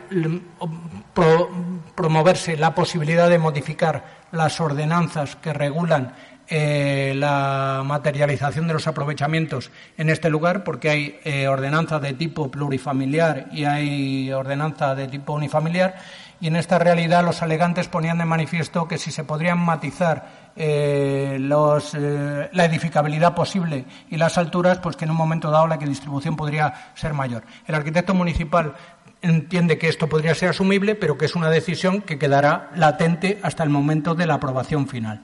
promoverse 1.94 2.56
la 2.56 2.74
posibilidad 2.74 3.28
de 3.28 3.38
modificar 3.38 4.26
las 4.32 4.60
ordenanzas 4.60 5.36
que 5.36 5.52
regulan 5.52 6.14
eh, 6.48 7.12
la 7.16 7.82
materialización 7.84 8.68
de 8.68 8.74
los 8.74 8.86
aprovechamientos 8.86 9.70
en 9.98 10.10
este 10.10 10.30
lugar, 10.30 10.64
porque 10.64 10.90
hay 10.90 11.20
eh, 11.24 11.48
ordenanza 11.48 11.98
de 11.98 12.12
tipo 12.12 12.50
plurifamiliar 12.50 13.48
y 13.52 13.64
hay 13.64 14.32
ordenanza 14.32 14.94
de 14.94 15.08
tipo 15.08 15.32
unifamiliar, 15.32 15.96
y 16.40 16.48
en 16.48 16.56
esta 16.56 16.78
realidad 16.78 17.24
los 17.24 17.42
alegantes 17.42 17.88
ponían 17.88 18.18
de 18.18 18.24
manifiesto 18.26 18.86
que 18.86 18.98
si 18.98 19.10
se 19.10 19.24
podrían 19.24 19.58
matizar 19.58 20.52
eh, 20.54 21.38
la 21.40 22.64
edificabilidad 22.64 23.34
posible 23.34 23.84
y 24.10 24.16
las 24.16 24.38
alturas, 24.38 24.78
pues 24.78 24.96
que 24.96 25.04
en 25.04 25.10
un 25.10 25.16
momento 25.16 25.50
dado 25.50 25.66
la 25.66 25.76
distribución 25.78 26.36
podría 26.36 26.92
ser 26.94 27.14
mayor. 27.14 27.42
El 27.66 27.74
arquitecto 27.74 28.14
municipal 28.14 28.74
entiende 29.22 29.78
que 29.78 29.88
esto 29.88 30.08
podría 30.08 30.34
ser 30.34 30.50
asumible, 30.50 30.94
pero 30.94 31.18
que 31.18 31.24
es 31.24 31.34
una 31.34 31.50
decisión 31.50 32.02
que 32.02 32.18
quedará 32.18 32.70
latente 32.74 33.38
hasta 33.42 33.64
el 33.64 33.70
momento 33.70 34.14
de 34.14 34.26
la 34.26 34.34
aprobación 34.34 34.88
final. 34.88 35.22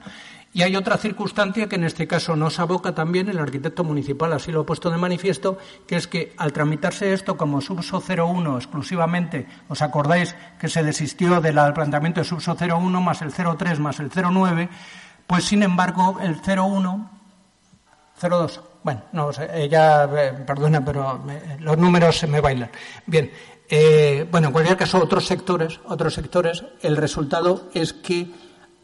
Y 0.55 0.61
hay 0.61 0.75
otra 0.75 0.97
circunstancia 0.97 1.67
que 1.67 1.77
en 1.77 1.83
este 1.83 2.07
caso 2.07 2.35
nos 2.35 2.59
aboca 2.59 2.93
también, 2.93 3.27
el 3.27 3.39
arquitecto 3.39 3.83
municipal 3.83 4.31
así 4.33 4.51
lo 4.51 4.61
ha 4.61 4.65
puesto 4.65 4.91
de 4.91 4.97
manifiesto, 4.97 5.57
que 5.87 5.95
es 5.95 6.07
que 6.07 6.33
al 6.37 6.53
tramitarse 6.53 7.11
esto 7.11 7.37
como 7.37 7.59
subso 7.59 8.01
01 8.07 8.57
exclusivamente, 8.57 9.47
¿os 9.67 9.81
acordáis 9.81 10.35
que 10.59 10.69
se 10.69 10.83
desistió 10.83 11.41
del 11.41 11.55
planteamiento 11.73 12.21
de 12.21 12.25
subso 12.25 12.55
01 12.55 13.01
más 13.01 13.23
el 13.23 13.33
03 13.33 13.79
más 13.79 13.99
el 13.99 14.11
09? 14.11 14.69
Pues 15.25 15.45
sin 15.45 15.63
embargo 15.63 16.19
el 16.21 16.35
01, 16.35 17.09
02, 18.21 18.61
bueno, 18.83 19.01
no, 19.11 19.31
ya, 19.31 20.03
eh, 20.03 20.33
perdona, 20.45 20.85
pero 20.85 21.19
los 21.59 21.77
números 21.79 22.19
se 22.19 22.27
me 22.27 22.41
bailan. 22.41 22.69
Bien, 23.07 23.31
eh, 23.69 24.27
bueno, 24.29 24.47
en 24.47 24.53
cualquier 24.53 24.77
caso, 24.77 24.99
otros 24.99 25.25
sectores, 25.25 25.79
otros 25.85 26.13
sectores, 26.13 26.63
el 26.81 26.95
resultado 26.95 27.69
es 27.73 27.93
que 27.93 28.29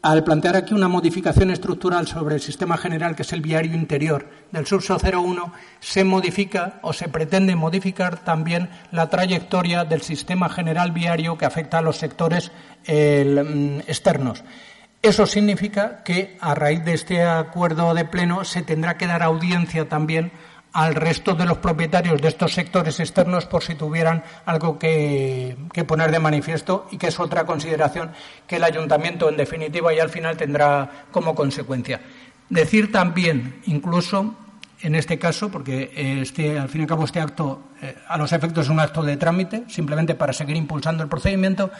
al 0.02 0.24
plantear 0.24 0.56
aquí 0.56 0.72
una 0.72 0.88
modificación 0.88 1.50
estructural 1.50 2.06
sobre 2.06 2.36
el 2.36 2.40
sistema 2.40 2.78
general, 2.78 3.14
que 3.14 3.22
es 3.22 3.32
el 3.32 3.42
viario 3.42 3.74
interior 3.74 4.28
del 4.50 4.66
Subso 4.66 4.96
01, 4.96 5.52
se 5.78 6.04
modifica 6.04 6.78
o 6.82 6.92
se 6.92 7.08
pretende 7.08 7.54
modificar 7.54 8.18
también 8.24 8.70
la 8.92 9.10
trayectoria 9.10 9.84
del 9.84 10.00
sistema 10.00 10.48
general 10.48 10.92
viario 10.92 11.36
que 11.36 11.44
afecta 11.44 11.78
a 11.78 11.82
los 11.82 11.98
sectores 11.98 12.50
mm, 12.88 13.80
externos. 13.86 14.42
Eso 15.02 15.26
significa 15.26 16.02
que 16.02 16.36
a 16.40 16.54
raíz 16.54 16.84
de 16.84 16.92
este 16.92 17.22
acuerdo 17.24 17.94
de 17.94 18.04
pleno 18.04 18.44
se 18.44 18.62
tendrá 18.62 18.98
que 18.98 19.06
dar 19.06 19.22
audiencia 19.22 19.88
también 19.88 20.30
al 20.72 20.94
resto 20.94 21.34
de 21.34 21.46
los 21.46 21.58
propietarios 21.58 22.20
de 22.20 22.28
estos 22.28 22.52
sectores 22.52 23.00
externos 23.00 23.46
por 23.46 23.62
si 23.62 23.74
tuvieran 23.74 24.22
algo 24.46 24.78
que, 24.78 25.56
poner 25.86 26.12
de 26.12 26.20
manifiesto 26.20 26.86
y 26.90 26.98
que 26.98 27.08
es 27.08 27.18
otra 27.18 27.44
consideración 27.44 28.12
que 28.46 28.56
el 28.56 28.64
ayuntamiento 28.64 29.28
en 29.28 29.36
definitiva 29.36 29.92
y 29.92 29.98
al 29.98 30.10
final 30.10 30.36
tendrá 30.36 31.06
como 31.10 31.34
consecuencia. 31.34 32.00
Decir 32.48 32.92
también, 32.92 33.60
incluso 33.66 34.34
en 34.82 34.94
este 34.94 35.18
caso, 35.18 35.50
porque 35.50 35.90
este, 35.94 36.58
al 36.58 36.68
fin 36.68 36.80
y 36.80 36.84
al 36.84 36.88
cabo 36.88 37.04
este 37.04 37.20
acto 37.20 37.62
eh, 37.82 37.96
a 38.08 38.16
los 38.16 38.32
efectos 38.32 38.66
es 38.66 38.70
un 38.70 38.80
acto 38.80 39.02
de 39.02 39.16
trámite, 39.16 39.64
simplemente 39.68 40.14
para 40.14 40.32
seguir 40.32 40.56
impulsando 40.56 41.02
el 41.02 41.08
procedimiento, 41.08 41.70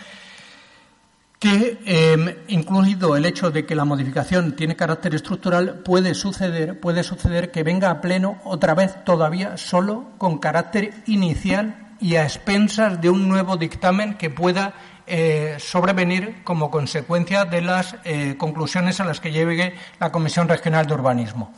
que, 1.41 1.79
eh, 1.87 2.45
incluido 2.49 3.17
el 3.17 3.25
hecho 3.25 3.51
de 3.51 3.65
que 3.65 3.75
la 3.75 3.87
modificación 3.87 4.55
tiene 4.55 4.77
carácter 4.77 5.15
estructural, 5.15 5.79
puede 5.79 6.15
suceder, 6.15 6.79
puede 6.79 7.03
suceder 7.03 7.51
que 7.51 7.63
venga 7.63 7.91
a 7.91 8.03
pleno 8.03 8.39
otra 8.45 8.75
vez 8.75 9.03
todavía 9.05 9.57
solo 9.57 10.11
con 10.19 10.39
carácter 10.39 10.93
inicial 11.07 11.97
y 11.99 12.17
a 12.17 12.25
expensas 12.25 13.01
de 13.01 13.09
un 13.09 13.27
nuevo 13.27 13.57
dictamen 13.57 14.19
que 14.19 14.29
pueda 14.29 14.75
eh, 15.07 15.57
sobrevenir 15.59 16.45
como 16.45 16.71
consecuencia 16.71 17.47
de 17.47 17.63
las 17.63 17.97
eh, 18.05 18.37
conclusiones 18.39 19.01
a 19.01 19.07
las 19.07 19.19
que 19.19 19.33
llegue 19.33 19.75
la 19.99 20.13
Comisión 20.13 20.47
Regional 20.47 20.87
de 20.87 20.95
Urbanismo. 20.95 21.55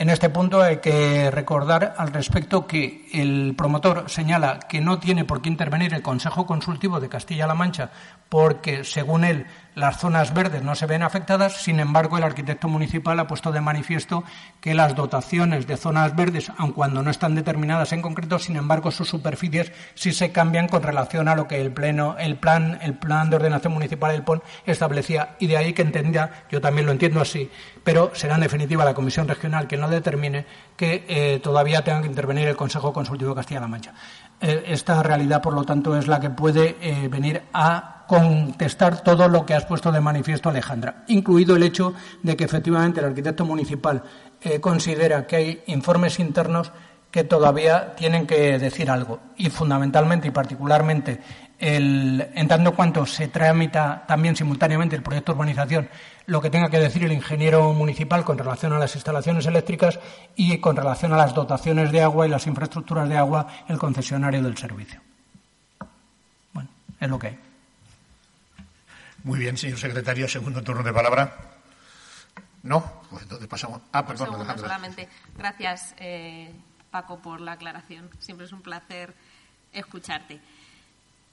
En 0.00 0.08
este 0.08 0.30
punto 0.30 0.62
hay 0.62 0.78
que 0.78 1.30
recordar 1.30 1.94
al 1.98 2.10
respecto 2.10 2.66
que 2.66 3.06
el 3.12 3.52
promotor 3.54 4.08
señala 4.08 4.58
que 4.60 4.80
no 4.80 4.98
tiene 4.98 5.26
por 5.26 5.42
qué 5.42 5.50
intervenir 5.50 5.92
el 5.92 6.00
Consejo 6.00 6.46
Consultivo 6.46 7.00
de 7.00 7.10
Castilla-La 7.10 7.52
Mancha 7.52 7.90
porque, 8.30 8.82
según 8.82 9.24
él, 9.24 9.44
las 9.74 9.98
zonas 9.98 10.34
verdes 10.34 10.62
no 10.62 10.74
se 10.74 10.86
ven 10.86 11.02
afectadas. 11.02 11.62
Sin 11.62 11.80
embargo, 11.80 12.18
el 12.18 12.24
arquitecto 12.24 12.68
municipal 12.68 13.18
ha 13.20 13.26
puesto 13.26 13.52
de 13.52 13.60
manifiesto 13.60 14.24
que 14.60 14.74
las 14.74 14.94
dotaciones 14.94 15.66
de 15.66 15.76
zonas 15.76 16.16
verdes, 16.16 16.50
aun 16.58 16.72
cuando 16.72 17.02
no 17.02 17.10
están 17.10 17.34
determinadas 17.34 17.92
en 17.92 18.02
concreto, 18.02 18.38
sin 18.38 18.56
embargo, 18.56 18.90
sus 18.90 19.08
superficies 19.08 19.72
sí 19.94 20.12
se 20.12 20.32
cambian 20.32 20.68
con 20.68 20.82
relación 20.82 21.28
a 21.28 21.36
lo 21.36 21.46
que 21.46 21.60
el 21.60 21.72
pleno, 21.72 22.16
el 22.18 22.36
plan, 22.36 22.78
el 22.82 22.94
plan 22.94 23.30
de 23.30 23.36
ordenación 23.36 23.72
municipal 23.72 24.12
del 24.12 24.22
PON 24.22 24.42
establecía. 24.66 25.36
Y 25.38 25.46
de 25.46 25.56
ahí 25.56 25.72
que 25.72 25.82
entendía, 25.82 26.44
yo 26.50 26.60
también 26.60 26.86
lo 26.86 26.92
entiendo 26.92 27.20
así, 27.20 27.50
pero 27.84 28.10
será 28.14 28.34
en 28.34 28.42
definitiva 28.42 28.84
la 28.84 28.94
Comisión 28.94 29.28
Regional 29.28 29.66
quien 29.66 29.80
lo 29.80 29.88
determine 29.88 30.46
que 30.76 31.04
eh, 31.08 31.40
todavía 31.42 31.82
tenga 31.82 32.00
que 32.00 32.06
intervenir 32.06 32.48
el 32.48 32.56
Consejo 32.56 32.92
Consultivo 32.92 33.30
de 33.30 33.36
Castilla-La 33.36 33.68
Mancha. 33.68 33.94
Eh, 34.40 34.64
esta 34.68 35.02
realidad, 35.02 35.42
por 35.42 35.52
lo 35.52 35.64
tanto, 35.64 35.96
es 35.96 36.08
la 36.08 36.18
que 36.18 36.30
puede 36.30 36.76
eh, 36.80 37.08
venir 37.08 37.42
a 37.52 38.04
contestar 38.06 39.02
todo 39.02 39.28
lo 39.28 39.44
que 39.44 39.54
has 39.54 39.66
puesto 39.66 39.92
de 39.92 40.00
manifiesto, 40.00 40.48
Alejandra, 40.48 41.04
incluido 41.08 41.54
el 41.54 41.62
hecho 41.62 41.94
de 42.22 42.36
que 42.36 42.44
efectivamente 42.44 43.00
el 43.00 43.06
arquitecto 43.06 43.44
municipal 43.44 44.02
eh, 44.40 44.60
considera 44.60 45.26
que 45.26 45.36
hay 45.36 45.62
informes 45.66 46.18
internos 46.18 46.72
que 47.10 47.24
todavía 47.24 47.94
tienen 47.94 48.26
que 48.26 48.58
decir 48.58 48.90
algo. 48.90 49.20
Y 49.36 49.50
fundamentalmente 49.50 50.28
y 50.28 50.30
particularmente, 50.30 51.20
el, 51.58 52.30
en 52.34 52.48
tanto 52.48 52.74
cuanto 52.74 53.04
se 53.04 53.28
tramita 53.28 54.04
también 54.08 54.34
simultáneamente 54.34 54.96
el 54.96 55.02
proyecto 55.02 55.32
de 55.32 55.36
urbanización, 55.36 55.88
lo 56.30 56.40
que 56.40 56.48
tenga 56.48 56.70
que 56.70 56.78
decir 56.78 57.02
el 57.02 57.10
ingeniero 57.10 57.72
municipal 57.72 58.24
con 58.24 58.38
relación 58.38 58.72
a 58.72 58.78
las 58.78 58.94
instalaciones 58.94 59.46
eléctricas 59.46 59.98
y 60.36 60.58
con 60.58 60.76
relación 60.76 61.12
a 61.12 61.16
las 61.16 61.34
dotaciones 61.34 61.90
de 61.90 62.02
agua 62.02 62.24
y 62.24 62.30
las 62.30 62.46
infraestructuras 62.46 63.08
de 63.08 63.16
agua, 63.16 63.48
el 63.66 63.78
concesionario 63.78 64.40
del 64.40 64.56
servicio. 64.56 65.00
Bueno, 66.52 66.70
es 67.00 67.10
lo 67.10 67.18
que 67.18 67.26
hay. 67.26 67.38
Muy 69.24 69.40
bien, 69.40 69.56
señor 69.56 69.78
secretario. 69.78 70.28
Segundo 70.28 70.62
turno 70.62 70.84
de 70.84 70.92
palabra. 70.92 71.36
No, 72.62 73.02
pues 73.10 73.24
entonces 73.24 73.48
pasamos. 73.48 73.82
Ah, 73.90 74.06
perdón, 74.06 74.32
un 74.32 74.56
solamente. 74.56 75.08
Gracias, 75.36 75.96
eh, 75.98 76.54
Paco, 76.92 77.18
por 77.18 77.40
la 77.40 77.52
aclaración. 77.52 78.08
Siempre 78.20 78.46
es 78.46 78.52
un 78.52 78.62
placer 78.62 79.14
escucharte. 79.72 80.40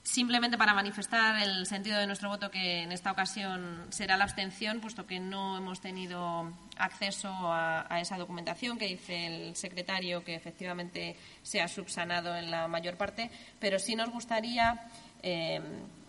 Simplemente 0.08 0.58
para 0.58 0.74
manifestar 0.74 1.44
el 1.44 1.66
sentido 1.66 2.00
de 2.00 2.08
nuestro 2.08 2.30
voto, 2.30 2.50
que 2.50 2.84
en 2.84 2.94
esta 2.94 3.12
ocasión 3.12 3.88
será 3.90 4.16
la 4.16 4.24
abstención, 4.24 4.80
puesto 4.80 5.06
que 5.06 5.20
no 5.20 5.58
hemos 5.58 5.82
tenido 5.82 6.50
acceso 6.78 7.30
a, 7.30 7.86
esa 8.00 8.18
documentación 8.18 8.78
que 8.78 8.88
dice 8.88 9.28
el 9.28 9.56
secretario 9.58 10.24
que 10.24 10.34
efectivamente 10.34 11.18
se 11.44 11.60
ha 11.60 11.68
subsanado 11.68 12.34
en 12.38 12.50
la 12.50 12.70
mayor 12.70 12.96
parte, 12.96 13.30
pero 13.60 13.80
sí 13.80 13.98
nos 13.98 14.10
gustaría 14.10 14.90
eh, 15.24 15.60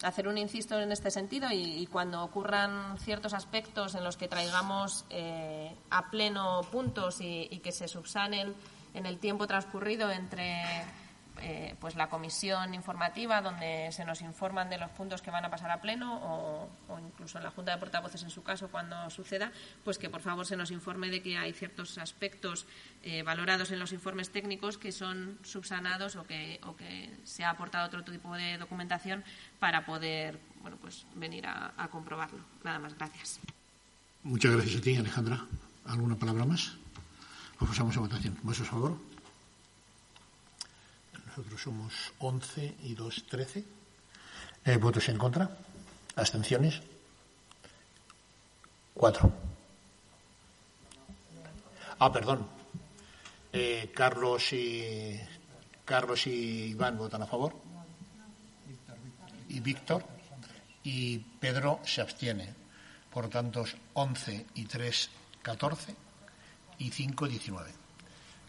hacer 0.05 0.29
un 0.29 0.39
insisto 0.39 0.81
en 0.81 0.93
este 0.93 1.11
sentido 1.11 1.49
y, 1.51 1.85
cuando 1.91 2.23
ocurran 2.23 2.99
ciertos 3.01 3.35
aspectos 3.35 3.97
en 3.97 4.05
los 4.05 4.17
que 4.17 4.29
traigamos 4.29 5.07
eh, 5.11 5.75
a 5.91 6.09
pleno 6.09 6.61
puntos 6.71 7.21
y, 7.21 7.49
que 7.65 7.73
se 7.73 7.89
subsanen 7.89 8.55
en 8.95 9.07
el 9.07 9.19
tiempo 9.19 9.49
transcurrido 9.49 10.09
entre 10.13 10.63
eh, 11.41 11.75
pues 11.81 11.97
la 11.97 12.09
comisión 12.09 12.75
informativa 12.75 13.41
donde 13.41 13.91
se 13.93 14.05
nos 14.05 14.21
informan 14.23 14.71
de 14.71 14.79
los 14.79 14.91
puntos 14.91 15.23
que 15.23 15.31
van 15.31 15.45
a 15.45 15.51
pasar 15.51 15.71
a 15.71 15.81
pleno 15.81 16.21
o, 16.23 16.69
incluso 16.99 17.39
en 17.39 17.45
la 17.45 17.51
Junta 17.51 17.73
de 17.73 17.79
Portavoces 17.79 18.23
en 18.23 18.31
su 18.31 18.43
caso 18.43 18.69
cuando 18.69 19.09
suceda, 19.11 19.53
pues 19.85 19.99
que 19.99 20.11
por 20.11 20.21
favor 20.21 20.47
se 20.47 20.57
nos 20.57 20.71
informe 20.71 21.11
de 21.11 21.23
que 21.23 21.37
hay 21.37 21.53
ciertos 21.53 21.99
aspectos 21.99 22.67
eh, 23.03 23.23
valorados 23.23 23.71
en 23.71 23.79
los 23.79 23.93
informes 23.93 24.31
técnicos 24.31 24.79
que 24.79 24.93
son 24.93 25.39
subsanados 25.43 26.17
o 26.17 26.25
que, 26.25 26.61
o 26.65 26.77
que 26.77 27.11
se 27.25 27.45
ha 27.45 27.51
aportado 27.51 27.87
otro 27.87 28.05
tipo 28.05 28.35
de 28.35 28.59
documentación 28.59 29.25
para 29.59 29.85
poder 29.85 30.39
bueno, 30.63 30.77
pues 30.81 31.07
venir 31.15 31.47
a, 31.47 31.89
comprobarlo. 31.91 32.41
Nada 32.65 32.79
más, 32.79 32.97
gracias. 32.97 33.41
Muchas 34.23 34.53
gracias 34.53 34.77
a 34.77 34.81
ti, 34.81 34.97
Alejandra. 34.97 35.45
¿Alguna 35.87 36.17
palabra 36.17 36.45
más? 36.45 36.77
Pues 37.59 37.71
pasamos 37.71 37.97
a 37.97 38.01
votación. 38.01 38.37
¿Vuestro 38.43 38.67
favor? 38.67 39.08
Nosotros 41.39 41.63
somos 41.63 41.93
11 42.19 42.75
y 42.83 42.95
2, 42.97 43.25
13. 43.31 43.65
Eh, 44.65 44.77
¿Votos 44.77 45.09
en 45.09 45.17
contra? 45.17 45.49
¿Abstenciones? 46.17 46.83
Cuatro. 48.93 49.33
Ah, 52.01 52.11
perdón. 52.11 52.45
Eh, 53.53 53.93
Carlos 53.95 54.53
y 54.53 55.17
Carlos 55.85 56.27
y 56.27 56.71
Iván 56.71 56.99
votan 56.99 57.23
a 57.23 57.27
favor. 57.27 57.55
Y 59.49 59.61
Víctor. 59.61 60.05
Y 60.83 61.19
Pedro 61.19 61.79
se 61.85 62.01
abstiene. 62.01 62.53
Por 63.13 63.27
lo 63.27 63.31
tanto, 63.31 63.65
11 63.93 64.45
y 64.57 64.65
3, 64.65 65.11
14. 65.43 65.95
Y 66.79 66.91
5, 66.91 67.29
19. 67.29 67.78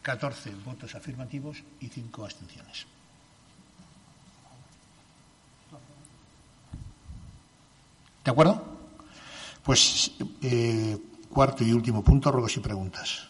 14 0.10 0.50
votos 0.66 0.96
afirmativos 0.96 1.62
y 1.80 1.88
5 1.88 2.26
abstenciones. 2.26 2.88
¿De 8.26 8.32
acuerdo? 8.32 8.80
Pues 9.62 10.12
eh, 10.42 10.98
cuarto 11.30 11.64
y 11.64 11.72
último 11.74 12.04
punto, 12.04 12.32
ruegos 12.32 12.58
y 12.58 12.60
preguntas. 12.60 13.28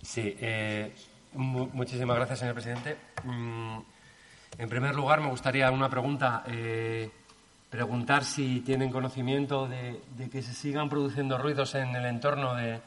Sí, 0.00 0.36
eh, 0.38 0.94
muchísimas 1.34 2.14
gracias, 2.14 2.38
señor 2.38 2.54
presidente. 2.54 2.96
Mm, 3.24 3.78
en 4.58 4.68
primer 4.68 4.94
lugar, 4.94 5.20
me 5.20 5.28
gustaría 5.28 5.72
una 5.72 5.90
pregunta. 5.90 6.44
Eh, 6.46 7.10
preguntar 7.68 8.24
si 8.24 8.60
tienen 8.60 8.92
conocimiento 8.92 9.66
de, 9.66 10.00
que 10.30 10.40
se 10.40 10.54
sigan 10.54 10.88
produciendo 10.88 11.36
ruidos 11.36 11.74
en 11.74 11.96
el 11.96 12.04
entorno 12.04 12.54
de, 12.54 12.80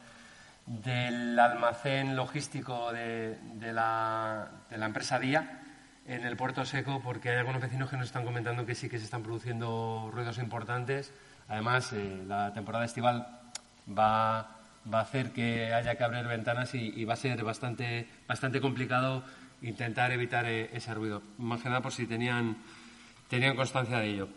del 0.66 1.38
almacén 1.38 2.16
logístico 2.16 2.92
de, 2.92 3.38
la, 3.72 4.50
empresa 4.70 5.18
Día 5.18 5.62
en 6.06 6.24
el 6.24 6.36
puerto 6.36 6.64
seco, 6.64 7.00
porque 7.02 7.30
hay 7.30 7.36
algunos 7.36 7.62
vecinos 7.62 7.88
que 7.88 7.96
nos 7.96 8.06
están 8.06 8.24
comentando 8.24 8.66
que 8.66 8.74
sí 8.74 8.88
que 8.88 8.98
se 8.98 9.04
están 9.04 9.22
produciendo 9.22 10.10
ruidos 10.12 10.38
importantes. 10.38 11.12
Además, 11.48 11.92
eh, 11.92 12.24
la 12.26 12.52
temporada 12.52 12.84
estival 12.84 13.26
va, 13.96 14.38
a 14.38 15.00
hacer 15.00 15.32
que 15.32 15.72
haya 15.72 15.96
que 15.96 16.04
abrir 16.04 16.26
ventanas 16.26 16.74
y, 16.74 17.04
va 17.04 17.14
a 17.14 17.16
ser 17.16 17.42
bastante, 17.44 18.08
complicado 18.60 19.22
intentar 19.62 20.12
evitar 20.12 20.46
eh, 20.46 20.70
ese 20.72 20.94
ruido. 20.94 21.22
Más 21.38 21.60
por 21.80 21.92
si 21.92 22.06
tenían, 22.06 22.56
tenían 23.28 23.56
constancia 23.56 23.98
de 23.98 24.08
ello. 24.08 24.28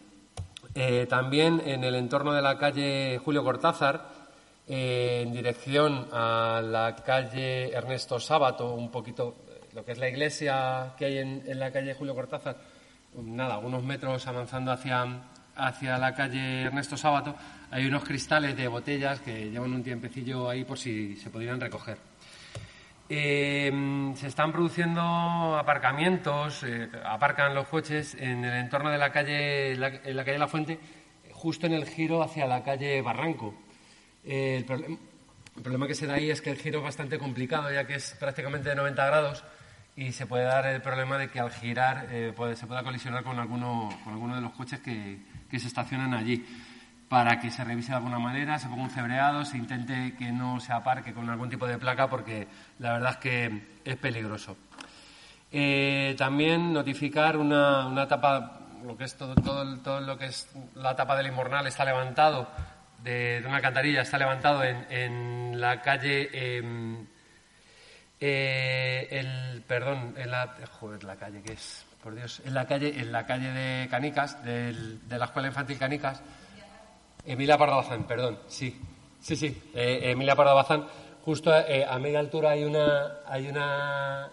Eh, 0.76 1.08
también 1.10 1.62
en 1.66 1.84
el 1.84 1.96
entorno 1.96 2.34
de 2.34 2.42
la 2.42 2.58
calle 2.58 3.20
Julio 3.24 3.44
Cortázar, 3.44 4.19
en 4.72 5.34
dirección 5.34 6.08
a 6.14 6.62
la 6.64 6.96
calle 6.96 7.72
Ernesto 7.72 8.20
Sábato, 8.20 8.76
un 8.76 8.92
poquito 8.92 9.38
lo 9.74 9.84
que 9.84 9.94
es 9.94 9.98
la 9.98 10.08
iglesia 10.08 10.94
que 10.96 11.06
hay 11.06 11.18
en, 11.18 11.60
la 11.60 11.72
calle 11.72 11.96
Julio 11.96 12.14
Cortázar, 12.14 12.56
nada, 13.16 13.58
unos 13.58 13.84
metros 13.84 14.28
avanzando 14.28 14.72
hacia, 14.72 15.24
hacia 15.56 15.98
la 15.98 16.14
calle 16.14 16.62
Ernesto 16.66 16.96
Sábato, 16.96 17.36
hay 17.72 17.88
unos 17.88 18.04
cristales 18.04 18.56
de 18.56 18.68
botellas 18.68 19.20
que 19.22 19.50
llevan 19.50 19.74
un 19.74 19.82
tiempecillo 19.82 20.48
ahí 20.48 20.64
por 20.64 20.78
si 20.78 21.16
se 21.16 21.32
pudieran 21.32 21.60
recoger. 21.60 21.98
Eh, 23.10 23.72
se 24.14 24.28
están 24.28 24.52
produciendo 24.52 25.02
aparcamientos, 25.58 26.64
eh, 26.64 26.90
aparcan 27.04 27.56
los 27.56 27.68
coches 27.68 28.16
en 28.20 28.46
el 28.46 28.54
entorno 28.54 28.92
de 28.92 29.00
la 29.00 29.12
calle, 29.12 29.72
en 29.72 30.16
la 30.16 30.24
calle 30.24 30.38
La 30.38 30.48
Fuente, 30.48 30.80
justo 31.32 31.66
en 31.66 31.74
el 31.74 31.88
giro 31.88 32.22
hacia 32.22 32.46
la 32.46 32.64
calle 32.64 33.02
Barranco. 33.02 33.56
Eh, 34.24 34.58
el, 34.58 35.00
problema 35.62 35.88
que 35.88 35.96
se 35.96 36.08
da 36.08 36.16
ahí 36.16 36.30
es 36.30 36.42
que 36.42 36.52
el 36.52 36.58
giro 36.58 36.80
es 36.80 36.86
bastante 36.86 37.20
complicado, 37.20 37.72
ya 37.72 37.86
que 37.86 37.96
es 37.96 38.16
prácticamente 38.20 38.70
de 38.70 38.76
90 38.76 39.06
grados 39.06 39.44
y 39.96 40.14
se 40.14 40.26
puede 40.26 40.46
dar 40.46 40.66
el 40.66 40.82
problema 40.82 41.18
de 41.18 41.30
que 41.30 41.40
al 41.40 41.52
girar 41.52 42.08
eh, 42.10 42.34
se 42.56 42.68
pueda 42.68 42.84
colisionar 42.84 43.24
con 43.24 43.38
alguno, 43.38 43.90
con 44.04 44.14
alguno 44.14 44.36
de 44.36 44.42
los 44.42 44.54
coches 44.54 44.80
que, 44.80 45.20
se 45.52 45.68
estacionan 45.68 46.14
allí 46.14 46.46
para 47.10 47.40
que 47.40 47.52
se 47.52 47.64
revise 47.64 47.90
de 47.90 47.98
alguna 47.98 48.20
manera, 48.20 48.60
se 48.60 48.70
ponga 48.70 48.84
un 48.84 48.90
cebreado, 48.92 49.44
se 49.44 49.58
intente 49.58 50.16
que 50.16 50.32
no 50.32 50.60
se 50.60 50.72
aparque 50.72 51.14
con 51.14 51.30
algún 51.30 51.50
tipo 51.50 51.68
de 51.68 51.78
placa 51.78 52.08
porque 52.08 52.48
la 52.78 52.94
verdad 52.94 53.12
es 53.12 53.18
que 53.18 53.62
es 53.84 53.98
peligroso. 53.98 54.56
Eh, 55.52 56.16
también 56.18 56.72
notificar 56.72 57.36
una, 57.36 57.88
una 57.88 58.08
tapa, 58.08 58.60
lo 58.86 58.96
que 58.96 59.06
es 59.06 59.16
todo, 59.16 59.34
todo, 59.36 60.00
lo 60.00 60.18
que 60.18 60.28
es 60.28 60.48
la 60.76 60.96
tapa 60.96 61.18
del 61.18 61.28
Inmornal 61.28 61.66
está 61.66 61.84
levantado, 61.84 62.48
de, 63.04 63.44
una 63.46 63.62
cantarilla 63.62 64.02
está 64.02 64.18
levantado 64.18 64.64
en, 64.64 64.86
en 64.90 65.62
la 65.62 65.82
calle, 65.82 66.30
em, 66.58 67.06
eh, 68.20 69.08
el, 69.12 69.62
perdón, 69.62 70.14
en 70.18 70.32
la, 70.32 70.56
joder, 70.80 71.04
la 71.04 71.16
calle 71.16 71.42
que 71.42 71.54
es, 71.54 71.86
por 72.04 72.16
Dios, 72.16 72.42
en 72.46 72.54
la 72.54 72.66
calle, 72.66 73.00
en 73.00 73.12
la 73.12 73.26
calle 73.26 73.52
de 73.52 73.88
Canicas, 73.90 74.44
de 74.44 74.74
la 75.10 75.26
Escuela 75.26 75.48
Infantil 75.48 75.78
Canicas, 75.78 76.22
Emilia 77.26 77.58
Pardo 77.58 77.78
Bazán, 77.78 78.06
perdón, 78.06 78.40
sí, 78.48 78.80
sí, 79.20 79.36
sí, 79.36 79.72
eh, 79.74 80.12
Emilia 80.12 80.36
Pardo 80.36 80.56
Bazán, 80.56 80.86
justo 81.24 81.52
a 81.54 82.00
media 82.00 82.20
altura 82.20 82.52
hay 82.52 82.64
una, 82.64 83.20
hay 83.28 83.48
una 83.48 84.30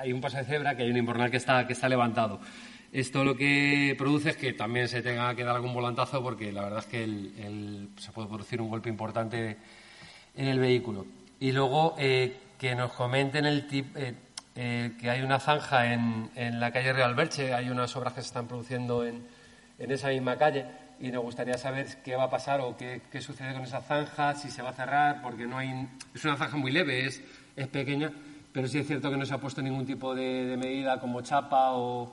hay 0.00 0.12
un 0.12 0.20
paso 0.20 0.38
de 0.38 0.44
cebra, 0.44 0.74
que 0.74 0.82
hay 0.82 0.90
un 0.90 0.96
invernal 0.96 1.30
que 1.30 1.36
está, 1.36 1.66
que 1.66 1.74
está 1.74 1.88
levantado. 1.88 2.40
Esto 2.92 3.22
lo 3.22 3.36
que 3.36 3.94
produce 3.96 4.30
es 4.30 4.36
que 4.36 4.52
también 4.52 4.88
se 4.88 5.00
tenga 5.00 5.34
que 5.36 5.44
dar 5.44 5.54
algún 5.54 5.72
volantazo 5.72 6.22
porque 6.22 6.50
la 6.50 6.62
verdad 6.62 6.80
es 6.80 6.86
que 6.86 7.88
se 7.96 8.12
puede 8.12 8.28
producir 8.28 8.60
un 8.60 8.68
golpe 8.68 8.88
importante 8.88 9.56
en 10.34 10.48
el 10.48 10.58
vehículo. 10.58 11.06
Y 11.38 11.52
luego 11.52 11.94
eh, 11.98 12.36
que 12.58 12.74
nos 12.74 12.92
comenten 12.92 13.46
el 13.46 13.68
tip, 13.68 13.96
eh, 13.96 14.14
eh, 14.56 14.92
que 15.00 15.08
hay 15.08 15.22
una 15.22 15.38
zanja 15.38 15.92
en, 15.92 16.30
en, 16.34 16.58
la 16.58 16.72
calle 16.72 16.92
Real 16.92 17.14
Berche, 17.14 17.54
hay 17.54 17.70
unas 17.70 17.94
obras 17.94 18.12
que 18.12 18.22
se 18.22 18.26
están 18.26 18.48
produciendo 18.48 19.06
en, 19.06 19.24
en, 19.78 19.90
esa 19.92 20.08
misma 20.08 20.36
calle 20.36 20.66
y 21.00 21.12
nos 21.12 21.22
gustaría 21.22 21.58
saber 21.58 21.86
qué 22.04 22.16
va 22.16 22.24
a 22.24 22.30
pasar 22.30 22.60
o 22.60 22.76
qué, 22.76 23.02
qué, 23.10 23.20
sucede 23.20 23.54
con 23.54 23.62
esa 23.62 23.80
zanja, 23.82 24.34
si 24.34 24.50
se 24.50 24.62
va 24.62 24.70
a 24.70 24.74
cerrar, 24.74 25.22
porque 25.22 25.46
no 25.46 25.56
hay, 25.56 25.88
es 26.14 26.24
una 26.24 26.36
zanja 26.36 26.56
muy 26.56 26.72
leve, 26.72 27.06
es, 27.06 27.22
es 27.56 27.68
pequeña 27.68 28.12
pero 28.52 28.66
sí 28.66 28.78
es 28.78 28.86
cierto 28.86 29.10
que 29.10 29.16
no 29.16 29.24
se 29.24 29.34
ha 29.34 29.38
puesto 29.38 29.62
ningún 29.62 29.86
tipo 29.86 30.14
de, 30.14 30.56
medida 30.58 30.98
como 31.00 31.20
chapa 31.22 31.72
o, 31.72 32.12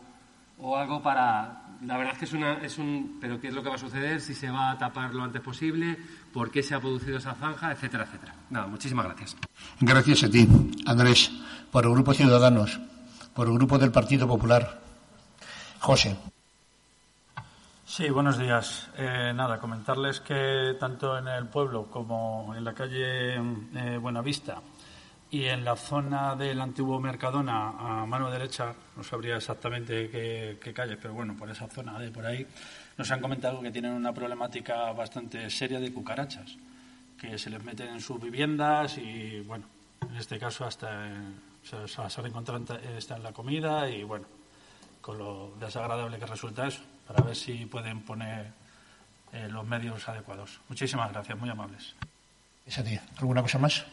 algo 0.75 1.01
para... 1.01 1.63
La 1.85 1.95
verdad 1.95 2.13
es 2.13 2.19
que 2.19 2.25
es, 2.25 2.33
una, 2.33 2.53
es 2.53 2.77
un... 2.79 3.17
Pero 3.21 3.39
¿qué 3.39 3.49
es 3.49 3.53
lo 3.53 3.61
que 3.61 3.69
va 3.69 3.75
a 3.75 3.79
suceder? 3.79 4.19
Si 4.19 4.33
se 4.33 4.49
va 4.49 4.71
a 4.71 4.77
tapar 4.77 5.13
lo 5.13 5.23
antes 5.23 5.41
posible, 5.41 5.97
por 6.33 6.49
qué 6.49 6.63
se 6.63 6.73
ha 6.73 6.79
producido 6.79 7.17
esa 7.17 7.35
zanja, 7.35 7.71
etcétera, 7.71 8.05
etcétera. 8.05 8.33
Nada, 8.49 8.65
muchísimas 8.67 9.05
gracias. 9.05 9.35
Gracias 9.79 10.23
a 10.23 10.29
ti, 10.29 10.47
Andrés, 10.87 11.31
por 11.71 11.85
el 11.85 11.91
Grupo 11.91 12.13
Ciudadanos, 12.13 12.79
por 13.35 13.47
el 13.47 13.53
Grupo 13.53 13.77
del 13.77 13.91
Partido 13.91 14.27
Popular. 14.27 14.81
José. 15.79 16.17
Sí, 17.85 18.09
buenos 18.09 18.39
días. 18.39 18.89
Eh, 18.97 19.31
nada, 19.35 19.59
comentarles 19.59 20.19
que 20.19 20.75
tanto 20.79 21.17
en 21.17 21.27
el 21.27 21.45
pueblo 21.47 21.85
como 21.91 22.55
en 22.55 22.63
la 22.63 22.73
calle 22.73 23.35
eh, 23.35 23.97
Buenavista 24.01 24.61
y 25.29 25.45
en 25.45 25.65
la 25.65 25.75
zona 25.75 26.35
del 26.35 26.61
antiguo 26.61 26.99
Mercadona, 26.99 28.01
a 28.01 28.05
mano 28.05 28.31
derecha, 28.31 28.73
no 28.95 29.03
sabría 29.03 29.35
exactamente 29.35 30.09
qué, 30.09 30.73
calle, 30.73 30.97
pero 30.97 31.13
bueno, 31.13 31.35
por 31.35 31.49
esa 31.49 31.67
zona 31.67 31.99
de 31.99 32.11
por 32.11 32.25
ahí, 32.25 32.47
nos 32.97 33.11
han 33.11 33.19
comentado 33.19 33.61
que 33.61 33.71
tienen 33.71 33.91
una 33.91 34.13
problemática 34.13 34.91
bastante 34.93 35.49
seria 35.49 35.79
de 35.79 35.91
cucarachas, 35.91 36.55
que 37.19 37.37
se 37.37 37.49
les 37.49 37.63
meten 37.63 37.89
en 37.89 38.01
sus 38.01 38.21
viviendas 38.21 38.97
y, 38.97 39.41
bueno, 39.41 39.65
en 40.09 40.15
este 40.15 40.39
caso 40.39 40.65
hasta 40.65 41.11
se, 41.63 41.87
se 41.87 42.21
encontrar 42.21 42.61
está 42.97 43.17
en 43.17 43.23
la 43.23 43.33
comida 43.33 43.89
y, 43.89 44.03
bueno, 44.03 44.25
con 45.01 45.17
lo 45.17 45.53
desagradable 45.59 46.19
que 46.19 46.25
resulta 46.25 46.67
eso, 46.67 46.81
para 47.05 47.21
ver 47.21 47.35
si 47.35 47.65
pueden 47.65 48.01
poner 48.01 48.51
eh, 49.33 49.47
los 49.49 49.65
medios 49.65 50.07
adecuados. 50.07 50.61
Muchísimas 50.69 51.11
gracias, 51.11 51.37
muy 51.37 51.49
amables. 51.49 51.95
¿Alguna 53.17 53.41
cosa 53.41 53.59
más? 53.59 53.85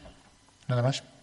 Nada 0.68 0.82
más. 0.82 1.13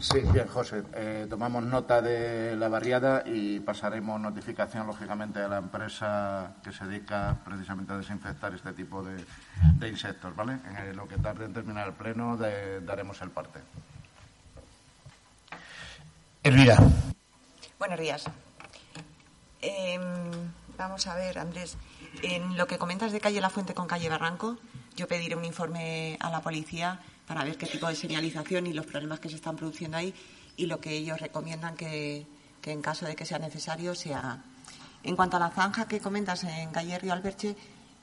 Sí, 0.00 0.20
bien, 0.32 0.46
José. 0.48 0.82
Eh, 0.94 1.26
tomamos 1.30 1.64
nota 1.64 2.02
de 2.02 2.56
la 2.56 2.68
barriada 2.68 3.22
y 3.24 3.60
pasaremos 3.60 4.20
notificación, 4.20 4.86
lógicamente, 4.86 5.40
a 5.40 5.48
la 5.48 5.58
empresa 5.58 6.56
que 6.62 6.72
se 6.72 6.84
dedica 6.84 7.38
precisamente 7.44 7.92
a 7.92 7.98
desinfectar 7.98 8.52
este 8.54 8.72
tipo 8.72 9.02
de, 9.02 9.24
insectos, 9.88 10.34
¿vale? 10.34 10.58
En 10.76 10.96
lo 10.96 11.08
que 11.08 11.16
tarde 11.16 11.44
en 11.44 11.54
terminar 11.54 11.88
el 11.88 11.94
pleno 11.94 12.36
daremos 12.36 13.20
el 13.22 13.30
parte. 13.30 13.60
Elvira. 16.42 16.76
Buenos 17.78 17.98
días. 17.98 18.24
Em, 19.62 20.02
vamos 20.76 21.06
a 21.06 21.14
ver, 21.14 21.38
Andrés. 21.38 21.78
En 22.22 22.56
lo 22.56 22.66
que 22.66 22.76
comentas 22.76 23.12
de 23.12 23.20
calle 23.20 23.40
La 23.40 23.50
Fuente 23.50 23.72
con 23.72 23.86
calle 23.86 24.10
Barranco, 24.10 24.58
yo 24.96 25.08
pediré 25.08 25.36
un 25.36 25.44
informe 25.44 26.18
a 26.20 26.30
la 26.30 26.40
policía 26.40 27.00
para 27.26 27.44
ver 27.44 27.56
qué 27.56 27.66
tipo 27.66 27.86
de 27.86 27.94
señalización 27.94 28.66
y 28.66 28.72
los 28.72 28.86
problemas 28.86 29.20
que 29.20 29.28
se 29.28 29.36
están 29.36 29.56
produciendo 29.56 29.96
ahí 29.96 30.14
y 30.56 30.66
lo 30.66 30.80
que 30.80 30.92
ellos 30.92 31.20
recomiendan 31.20 31.76
que, 31.76 32.26
en 32.64 32.82
caso 32.82 33.06
de 33.06 33.16
que 33.16 33.24
sea 33.24 33.38
necesario 33.38 33.94
sea. 33.94 34.42
En 35.02 35.16
cuanto 35.16 35.36
a 35.36 35.40
la 35.40 35.50
zanja 35.50 35.86
que 35.86 36.00
comentas 36.00 36.44
en 36.44 36.70
calle 36.70 36.98
Río 36.98 37.12
Alberche, 37.12 37.56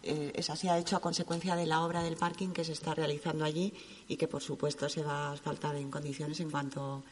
eh, 0.04 0.32
esa 0.36 0.56
se 0.56 0.70
ha 0.70 0.78
hecho 0.78 0.96
a 0.96 1.00
consecuencia 1.00 1.56
de 1.56 1.66
la 1.66 1.82
obra 1.82 2.04
del 2.04 2.16
parking 2.16 2.50
que 2.50 2.64
se 2.64 2.74
está 2.74 2.94
realizando 2.94 3.46
allí 3.46 3.74
y 4.08 4.18
que, 4.18 4.28
por 4.28 4.42
supuesto, 4.42 4.90
se 4.90 5.04
va 5.04 5.30
a 5.30 5.32
asfaltar 5.34 5.76
en 5.76 5.90
condiciones 5.90 6.40
en 6.40 6.50
cuanto, 6.50 7.04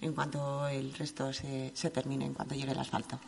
en 0.00 0.12
cuanto 0.12 0.66
el 0.68 0.92
resto 0.94 1.32
se, 1.32 1.72
se 1.74 1.90
termine, 1.90 2.26
en 2.26 2.34
cuanto 2.34 2.54
llegue 2.54 2.72
el 2.72 2.78
asfalto. 2.78 3.18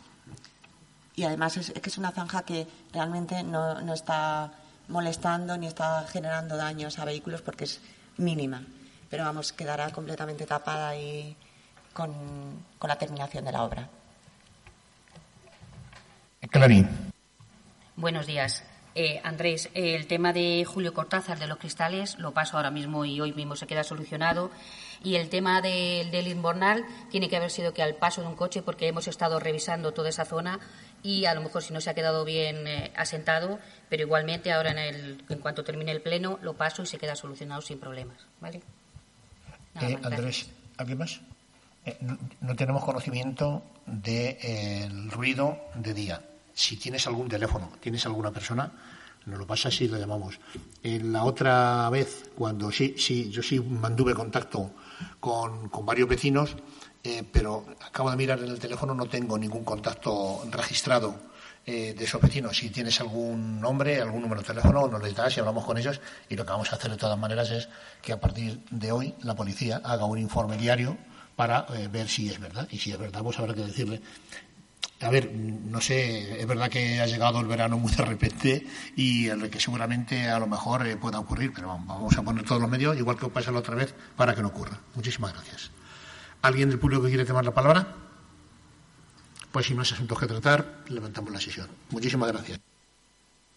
Y 1.15 1.23
además 1.23 1.57
es, 1.57 1.71
que 1.71 1.89
es 1.89 1.97
una 1.97 2.11
zanja 2.11 2.43
que 2.43 2.67
realmente 2.93 3.43
no, 3.43 3.81
no 3.81 3.93
está 3.93 4.53
molestando 4.87 5.57
ni 5.57 5.67
está 5.67 6.05
generando 6.07 6.57
daños 6.57 6.99
a 6.99 7.05
vehículos 7.05 7.41
porque 7.41 7.65
es 7.65 7.79
mínima. 8.21 8.63
Pero 9.09 9.25
vamos, 9.25 9.51
quedará 9.51 9.89
completamente 9.89 10.45
tapada 10.45 10.95
y 10.95 11.35
con, 11.93 12.13
con 12.79 12.87
la 12.87 12.95
terminación 12.95 13.43
de 13.43 13.51
la 13.51 13.63
obra. 13.63 13.89
Clarín. 16.49 16.87
Buenos 17.95 18.25
días. 18.25 18.63
Eh, 18.93 19.21
Andrés, 19.23 19.69
el 19.73 20.05
tema 20.07 20.33
de 20.33 20.65
Julio 20.65 20.93
Cortázar 20.93 21.39
de 21.39 21.47
los 21.47 21.57
cristales 21.57 22.17
lo 22.19 22.33
paso 22.33 22.57
ahora 22.57 22.71
mismo 22.71 23.05
y 23.05 23.21
hoy 23.21 23.31
mismo 23.31 23.55
se 23.55 23.67
queda 23.67 23.83
solucionado. 23.83 24.51
Y 25.03 25.15
el 25.15 25.29
tema 25.29 25.61
del 25.61 26.27
Inbornal 26.27 26.85
tiene 27.09 27.27
que 27.27 27.37
haber 27.37 27.49
sido 27.49 27.73
que 27.73 27.81
al 27.81 27.95
paso 27.95 28.21
de 28.21 28.27
un 28.27 28.35
coche, 28.35 28.61
porque 28.61 28.87
hemos 28.87 29.07
estado 29.07 29.39
revisando 29.39 29.93
toda 29.93 30.09
esa 30.09 30.25
zona 30.25 30.59
y 31.01 31.25
a 31.25 31.33
lo 31.33 31.41
mejor 31.41 31.63
si 31.63 31.73
no 31.73 31.81
se 31.81 31.89
ha 31.89 31.95
quedado 31.95 32.23
bien 32.23 32.67
eh, 32.67 32.91
asentado, 32.95 33.59
pero 33.89 34.03
igualmente 34.03 34.51
ahora 34.51 34.71
en, 34.71 34.77
el, 34.77 35.23
en 35.27 35.39
cuanto 35.39 35.63
termine 35.63 35.91
el 35.91 36.01
pleno 36.01 36.37
lo 36.43 36.53
paso 36.53 36.83
y 36.83 36.85
se 36.85 36.99
queda 36.99 37.15
solucionado 37.15 37.61
sin 37.61 37.79
problemas. 37.79 38.17
¿vale? 38.39 38.61
Eh, 39.81 39.97
Andrés, 40.03 40.49
¿alguien 40.77 40.99
más? 40.99 41.19
no, 42.41 42.55
tenemos 42.55 42.83
conocimiento 42.83 43.63
del 43.87 45.09
ruido 45.09 45.57
de 45.73 45.95
día 45.95 46.21
si 46.53 46.77
tienes 46.77 47.07
algún 47.07 47.27
teléfono, 47.27 47.71
tienes 47.79 48.05
alguna 48.05 48.31
persona, 48.31 48.71
nos 49.25 49.39
lo 49.39 49.47
pasa 49.47 49.69
y 49.79 49.87
lo 49.87 49.97
llamamos. 49.97 50.39
En 50.83 51.11
la 51.13 51.23
otra 51.23 51.89
vez, 51.89 52.29
cuando 52.35 52.71
sí, 52.71 52.95
sí, 52.97 53.29
yo 53.29 53.41
sí 53.41 53.59
mantuve 53.59 54.13
contacto 54.13 54.71
con, 55.19 55.69
varios 55.85 56.07
vecinos, 56.07 56.55
eh, 57.03 57.23
pero 57.31 57.65
acabo 57.85 58.11
de 58.11 58.17
mirar 58.17 58.39
en 58.39 58.49
el 58.49 58.59
teléfono, 58.59 58.93
no 58.93 59.05
tengo 59.05 59.37
ningún 59.37 59.63
contacto 59.63 60.43
registrado 60.49 61.31
eh, 61.65 61.93
de 61.95 62.05
esos 62.05 62.19
vecinos. 62.19 62.57
Si 62.57 62.69
tienes 62.71 62.99
algún 63.01 63.61
nombre, 63.61 64.01
algún 64.01 64.21
número 64.21 64.41
de 64.41 64.47
teléfono, 64.47 64.87
nos 64.87 65.01
lo 65.01 65.11
das 65.11 65.37
y 65.37 65.39
hablamos 65.39 65.63
con 65.63 65.77
ellos. 65.77 66.01
Y 66.27 66.35
lo 66.35 66.43
que 66.43 66.51
vamos 66.51 66.73
a 66.73 66.75
hacer 66.75 66.89
de 66.89 66.97
todas 66.97 67.17
maneras 67.19 67.51
es 67.51 67.69
que 68.01 68.13
a 68.13 68.19
partir 68.19 68.61
de 68.71 68.91
hoy 68.91 69.13
la 69.21 69.35
policía 69.35 69.79
haga 69.83 70.05
un 70.05 70.17
informe 70.17 70.57
diario 70.57 70.97
para 71.35 71.67
eh, 71.75 71.87
ver 71.87 72.07
si 72.07 72.29
es 72.29 72.39
verdad. 72.39 72.67
Y 72.71 72.79
si 72.79 72.91
es 72.91 72.97
verdad, 72.97 73.21
pues 73.21 73.37
habrá 73.37 73.53
que 73.53 73.61
decirle 73.61 74.01
a 75.01 75.09
ver, 75.09 75.31
no 75.33 75.81
sé, 75.81 76.39
es 76.39 76.47
verdad 76.47 76.69
que 76.69 77.01
ha 77.01 77.07
llegado 77.07 77.39
el 77.39 77.47
verano 77.47 77.77
muy 77.77 77.91
de 77.91 78.05
repente 78.05 78.67
y 78.95 79.27
el 79.27 79.49
que 79.49 79.59
seguramente 79.59 80.29
a 80.29 80.39
lo 80.39 80.47
mejor 80.47 80.85
eh, 80.85 80.95
pueda 80.95 81.19
ocurrir, 81.19 81.51
pero 81.53 81.67
vamos 81.67 82.17
a 82.17 82.21
poner 82.21 82.43
todos 82.43 82.61
los 82.61 82.69
medios, 82.69 82.97
igual 82.97 83.17
que 83.17 83.27
pasa 83.27 83.51
la 83.51 83.59
otra 83.59 83.75
vez, 83.75 83.93
para 84.15 84.35
que 84.35 84.41
no 84.41 84.49
ocurra. 84.49 84.79
Muchísimas 84.95 85.33
gracias. 85.33 85.71
¿Alguien 86.41 86.69
del 86.69 86.79
público 86.79 87.03
que 87.03 87.09
quiere 87.09 87.25
tomar 87.25 87.45
la 87.45 87.53
palabra? 87.53 87.95
Pues 89.51 89.65
si 89.65 89.73
no 89.73 89.81
es 89.81 89.91
asuntos 89.91 90.19
que 90.19 90.27
tratar, 90.27 90.83
levantamos 90.87 91.31
la 91.31 91.41
sesión. 91.41 91.67
Muchísimas 91.89 92.31
gracias. 92.31 92.70